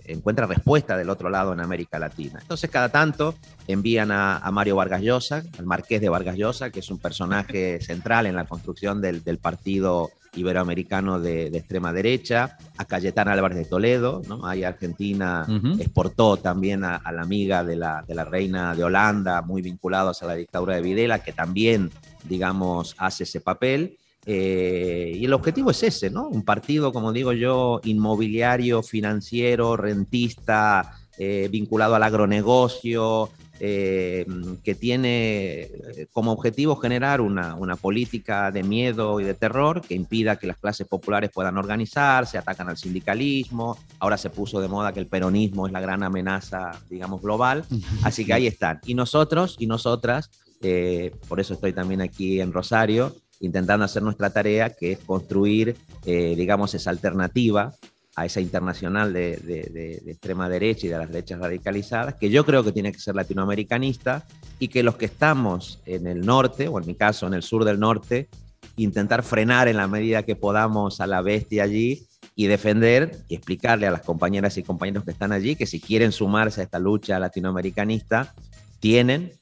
encuentra 0.05 0.47
respuesta 0.47 0.95
del 0.95 1.09
otro 1.09 1.31
lado 1.31 1.55
en 1.55 1.61
América 1.61 1.99
Latina. 1.99 2.39
Entonces, 2.39 2.69
cada 2.69 2.91
tanto 2.91 3.35
envían 3.67 4.11
a, 4.13 4.47
Mario 4.53 4.77
Vargas 4.77 5.01
Llosa, 5.01 5.43
al 5.59 5.65
marqués 5.65 6.03
de 6.03 6.11
Vargas 6.11 6.37
Llosa, 6.37 6.69
que 6.69 6.81
es 6.81 6.91
un 6.91 6.99
personaje 6.99 7.81
central 7.81 8.27
en 8.27 8.37
la 8.37 8.45
construcción 8.45 9.01
del, 9.01 9.25
del 9.25 9.39
partido 9.39 10.11
iberoamericano 10.37 11.19
de, 11.19 11.47
extrema 11.47 11.93
derecha, 11.93 12.57
a 12.77 12.85
Cayetana 12.85 13.33
Álvarez 13.33 13.59
de 13.59 13.65
Toledo, 13.65 14.23
¿no? 14.29 14.47
Ahí 14.47 14.65
Argentina 14.65 15.46
exportó 15.79 16.37
también 16.37 16.85
a, 16.85 17.01
la 17.13 17.23
amiga 17.23 17.65
de 17.65 17.77
la, 17.77 18.05
reina 18.29 18.75
de 18.75 18.85
Holanda, 18.85 19.43
muy 19.43 19.63
vinculados 19.63 20.23
a 20.23 20.27
la 20.27 20.35
dictadura 20.35 20.77
de 20.77 20.83
Videla, 20.83 21.23
que 21.23 21.33
también, 21.33 21.91
digamos, 22.25 22.95
hace 22.99 23.25
ese 23.25 23.41
papel. 23.41 23.99
Eh, 24.25 25.13
y 25.15 25.25
el 25.25 25.33
objetivo 25.33 25.71
es 25.71 25.83
ese, 25.83 26.11
¿no? 26.11 26.29
Un 26.29 26.43
partido, 26.43 26.93
como 26.93 27.13
digo 27.13 27.33
yo, 27.33 27.81
inmobiliario, 27.85 28.83
financiero, 28.83 29.77
rentista, 29.77 30.93
eh, 31.19 31.49
vinculado 31.51 31.95
al 31.95 32.03
agronegocio, 32.03 33.31
eh, 33.59 34.27
que 34.63 34.75
tiene 34.75 35.61
eh, 35.61 36.07
como 36.13 36.33
objetivo 36.33 36.77
generar 36.77 37.21
una, 37.21 37.55
una, 37.55 37.77
política 37.77 38.51
de 38.51 38.63
miedo 38.63 39.19
y 39.19 39.25
de 39.25 39.33
terror 39.33 39.81
que 39.81 39.95
impida 39.95 40.37
que 40.37 40.47
las 40.47 40.59
clases 40.59 40.87
populares 40.87 41.31
puedan 41.33 41.57
organizarse, 41.57 42.37
atacan 42.37 42.69
al 42.69 42.77
sindicalismo, 42.77 43.79
ahora 43.99 44.19
se 44.19 44.29
puso 44.29 44.61
de 44.61 44.69
moda 44.69 44.93
que 44.93 45.01
el 45.01 45.07
peronismo 45.07 45.67
es 45.67 45.73
la 45.73 45.81
gran 45.81 46.03
amenaza, 46.03 46.73
digamos, 46.91 47.23
global, 47.23 47.65
así 48.03 48.27
que 48.27 48.35
ahí 48.35 48.47
están. 48.47 48.81
Y 48.85 48.95
nosotros 48.95 49.57
y 49.59 49.67
nosotras, 49.67 50.31
eh, 50.61 51.15
por 51.29 51.41
eso 51.41 51.55
estoy 51.55 51.73
también 51.73 52.03
aquí 52.03 52.41
en 52.41 52.53
Rosario, 52.53 53.17
intentando 53.41 53.85
hacer 53.85 54.03
nuestra 54.03 54.31
tarea, 54.31 54.71
que 54.71 54.93
es 54.93 54.99
construir, 54.99 55.77
digamos, 56.05 56.75
esa 56.75 56.91
alternativa 56.91 57.75
a 58.17 58.25
esa 58.25 58.41
internacional 58.41 59.13
de, 59.13 60.03
extrema 60.07 60.49
derecha 60.49 60.87
y 60.87 60.91
de 60.91 60.99
las 60.99 61.09
derechas 61.09 61.39
radicalizadas, 61.39 62.15
que 62.15 62.31
yo 62.31 62.47
creo 62.47 62.65
que 62.65 62.73
tiene 62.73 62.91
que 62.91 62.99
ser 62.99 63.15
latinoamericanista 63.15 64.27
y 64.59 64.69
que 64.69 64.83
los 64.83 64.97
que 64.97 65.05
estamos 65.05 65.81
en 65.85 66.07
el 66.07 66.25
norte, 66.25 66.67
o 66.67 66.81
en 66.81 66.87
mi 66.87 66.95
caso 66.95 67.27
en 67.27 67.35
el 67.35 67.43
sur 67.43 67.65
del 67.65 67.79
norte, 67.79 68.29
intentar 68.77 69.23
frenar 69.23 69.69
en 69.69 69.77
la 69.77 69.87
medida 69.87 70.23
que 70.23 70.35
podamos 70.35 71.01
a 71.03 71.07
la 71.07 71.21
bestia 71.21 71.65
allí 71.65 72.07
y 72.35 72.47
defender 72.47 73.19
y 73.29 73.35
explicarle 73.35 73.87
a 73.87 73.91
las 73.91 74.03
compañeras 74.03 74.57
y 74.57 74.63
compañeros 74.63 75.05
que 75.05 75.11
están 75.11 75.33
allí 75.33 75.55
que 75.55 75.67
si 75.67 75.79
quieren 75.79 76.11
sumarse 76.11 76.63
a 76.63 76.65
esta 76.65 76.79
lucha 76.79 77.19
latinoamericanista, 77.19 78.35
tienen, 78.81 79.33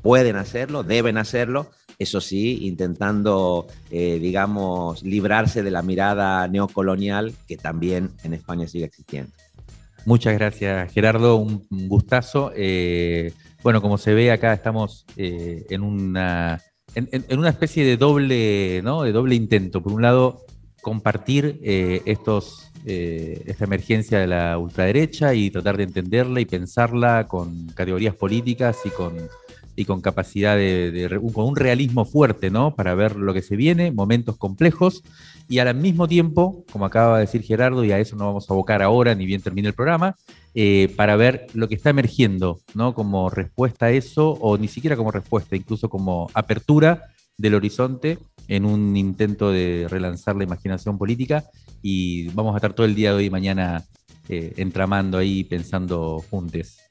pueden 0.00 0.36
hacerlo, 0.36 0.84
deben 0.84 1.18
hacerlo, 1.18 1.70
eso 2.02 2.20
sí, 2.20 2.66
intentando, 2.66 3.66
eh, 3.90 4.18
digamos, 4.20 5.02
librarse 5.02 5.62
de 5.62 5.70
la 5.70 5.82
mirada 5.82 6.46
neocolonial 6.48 7.32
que 7.46 7.56
también 7.56 8.10
en 8.24 8.34
España 8.34 8.66
sigue 8.66 8.84
existiendo. 8.84 9.32
Muchas 10.04 10.34
gracias, 10.34 10.92
Gerardo, 10.92 11.36
un, 11.36 11.64
gustazo. 11.70 12.52
Eh, 12.56 13.32
bueno, 13.62 13.80
como 13.80 13.98
se 13.98 14.14
ve 14.14 14.32
acá, 14.32 14.52
estamos 14.52 15.06
eh, 15.16 15.64
en, 15.70 15.82
una, 15.82 16.60
en, 16.94 17.38
una 17.38 17.50
especie 17.50 17.84
de 17.84 17.96
doble, 17.96 18.82
¿no? 18.82 19.04
de 19.04 19.12
doble 19.12 19.36
intento. 19.36 19.80
Por 19.80 19.92
un 19.92 20.02
lado, 20.02 20.44
compartir 20.80 21.60
estos, 21.62 22.72
esta 22.84 23.64
emergencia 23.64 24.18
de 24.18 24.26
la 24.26 24.58
ultraderecha 24.58 25.32
y 25.34 25.50
tratar 25.50 25.76
de 25.76 25.84
entenderla 25.84 26.40
y 26.40 26.46
pensarla 26.46 27.28
con 27.28 27.68
categorías 27.68 28.16
políticas 28.16 28.78
y 28.84 28.90
con 28.90 29.14
y 29.74 29.84
con 29.84 30.00
capacidad 30.00 30.56
de, 30.56 31.08
con 31.32 31.46
un 31.46 31.56
realismo 31.56 32.04
fuerte, 32.04 32.50
¿no? 32.50 32.74
Para 32.74 32.94
ver 32.94 33.16
lo 33.16 33.32
que 33.32 33.42
se 33.42 33.56
viene, 33.56 33.90
momentos 33.90 34.36
complejos, 34.36 35.02
y 35.48 35.58
al 35.58 35.74
mismo 35.74 36.08
tiempo, 36.08 36.64
como 36.70 36.84
acaba 36.84 37.18
de 37.18 37.26
decir 37.26 37.42
Gerardo, 37.42 37.84
y 37.84 37.92
a 37.92 37.98
eso 37.98 38.16
no 38.16 38.26
vamos 38.26 38.48
a 38.48 38.52
abocar 38.52 38.82
ahora, 38.82 39.14
ni 39.14 39.26
bien 39.26 39.40
termine 39.40 39.68
el 39.68 39.74
programa, 39.74 40.16
eh, 40.54 40.92
para 40.96 41.16
ver 41.16 41.46
lo 41.54 41.68
que 41.68 41.74
está 41.74 41.90
emergiendo, 41.90 42.60
¿no? 42.74 42.94
Como 42.94 43.30
respuesta 43.30 43.86
a 43.86 43.90
eso, 43.90 44.30
o 44.30 44.58
ni 44.58 44.68
siquiera 44.68 44.96
como 44.96 45.10
respuesta, 45.10 45.56
incluso 45.56 45.88
como 45.88 46.28
apertura 46.34 47.06
del 47.38 47.54
horizonte 47.54 48.18
en 48.48 48.66
un 48.66 48.96
intento 48.96 49.50
de 49.50 49.86
relanzar 49.88 50.36
la 50.36 50.44
imaginación 50.44 50.98
política, 50.98 51.44
y 51.80 52.28
vamos 52.28 52.54
a 52.54 52.58
estar 52.58 52.74
todo 52.74 52.86
el 52.86 52.94
día 52.94 53.10
de 53.10 53.16
hoy 53.16 53.24
y 53.26 53.30
mañana 53.30 53.84
eh, 54.28 54.52
entramando 54.56 55.18
ahí, 55.18 55.44
pensando 55.44 56.22
juntos. 56.30 56.81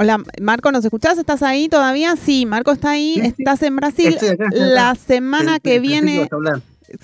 Hola, 0.00 0.22
Marco, 0.40 0.70
¿nos 0.70 0.84
escuchás? 0.84 1.18
¿Estás 1.18 1.42
ahí 1.42 1.68
todavía? 1.68 2.14
Sí, 2.14 2.46
Marco 2.46 2.70
está 2.70 2.90
ahí, 2.90 3.20
estás 3.20 3.62
en 3.64 3.74
Brasil. 3.74 4.16
La 4.52 4.94
semana 4.94 5.58
que 5.58 5.80
viene... 5.80 6.28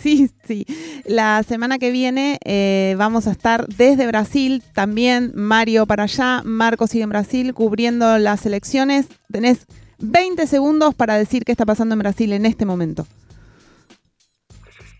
Sí, 0.01 0.31
sí. 0.47 0.65
La 1.05 1.43
semana 1.43 1.79
que 1.79 1.91
viene 1.91 2.39
eh, 2.45 2.95
vamos 2.97 3.27
a 3.27 3.33
estar 3.33 3.67
desde 3.67 4.07
Brasil, 4.07 4.63
también 4.73 5.33
Mario 5.35 5.87
para 5.87 6.05
allá, 6.05 6.41
Marco 6.45 6.87
sigue 6.87 7.03
en 7.03 7.11
Brasil 7.11 7.53
cubriendo 7.53 8.17
las 8.19 8.47
elecciones. 8.47 9.07
Tenés 9.31 9.67
20 9.99 10.47
segundos 10.47 10.95
para 10.95 11.17
decir 11.17 11.45
qué 11.45 11.53
está 11.53 11.67
pasando 11.67 11.95
en 11.95 11.99
Brasil 11.99 12.33
en 12.33 12.47
este 12.47 12.65
momento. 12.65 13.07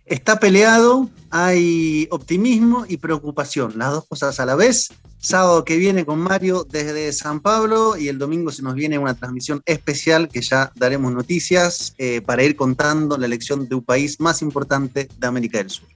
Está 0.05 0.39
peleado, 0.41 1.09
hay 1.31 2.09
optimismo 2.11 2.85
y 2.89 2.99
preocupación, 2.99 3.79
las 3.79 3.93
dos 3.93 4.05
cosas 4.07 4.39
a 4.41 4.45
la 4.45 4.57
vez 4.57 4.91
sábado 5.25 5.65
que 5.65 5.77
viene 5.77 6.05
con 6.05 6.19
Mario 6.19 6.67
desde 6.69 7.13
San 7.13 7.41
Pablo 7.41 7.97
y 7.97 8.09
el 8.09 8.19
domingo 8.19 8.53
se 8.53 8.63
nos 8.63 8.75
viene 8.75 8.99
una 8.99 9.15
transmisión 9.15 9.63
especial 9.67 10.29
que 10.29 10.43
ya 10.43 10.71
daremos 10.77 11.13
noticias 11.13 11.95
para 12.27 12.45
ir 12.45 12.57
contando 12.57 13.17
la 13.17 13.27
elección 13.27 13.69
de 13.69 13.75
un 13.75 13.83
país 13.83 14.21
más 14.21 14.43
importante 14.43 15.09
de 15.19 15.27
América 15.27 15.59
del 15.59 15.71
Sur. 15.71 15.89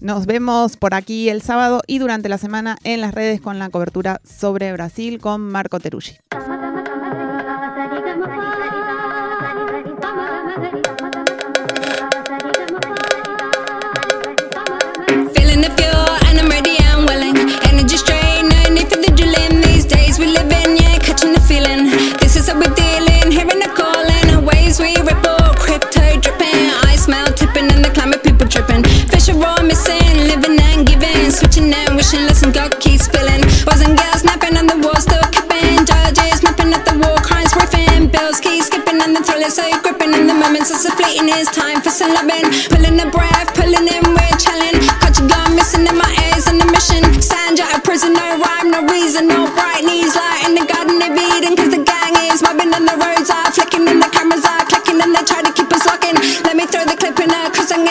Nos 0.00 0.26
vemos 0.26 0.76
por 0.76 0.94
aquí 0.94 1.30
el 1.30 1.40
sábado 1.40 1.82
y 1.86 1.98
durante 1.98 2.28
la 2.28 2.36
semana 2.38 2.76
en 2.84 3.00
las 3.00 3.14
redes 3.14 3.40
con 3.40 3.58
la 3.58 3.70
cobertura 3.70 4.20
sobre 4.22 4.72
Brasil 4.72 5.18
con 5.18 5.40
Marco 5.40 5.80
Teruggi. 5.80 6.18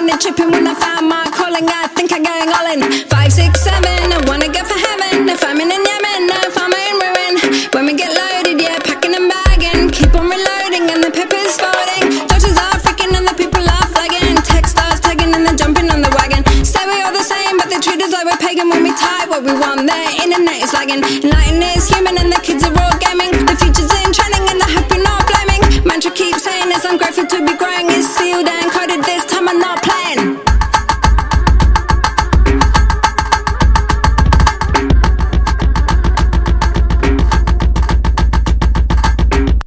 and 0.10 0.20
tripping 0.20 0.52
when 0.52 0.68
I 0.68 0.74
find 0.74 1.08
my 1.08 1.24
calling. 1.32 1.68
I 1.68 1.88
think 1.88 2.12
I'm 2.12 2.24
going 2.24 2.50
all 2.50 2.68
in. 2.74 3.08
Five, 3.08 3.32
six, 3.32 3.62
seven. 3.62 3.93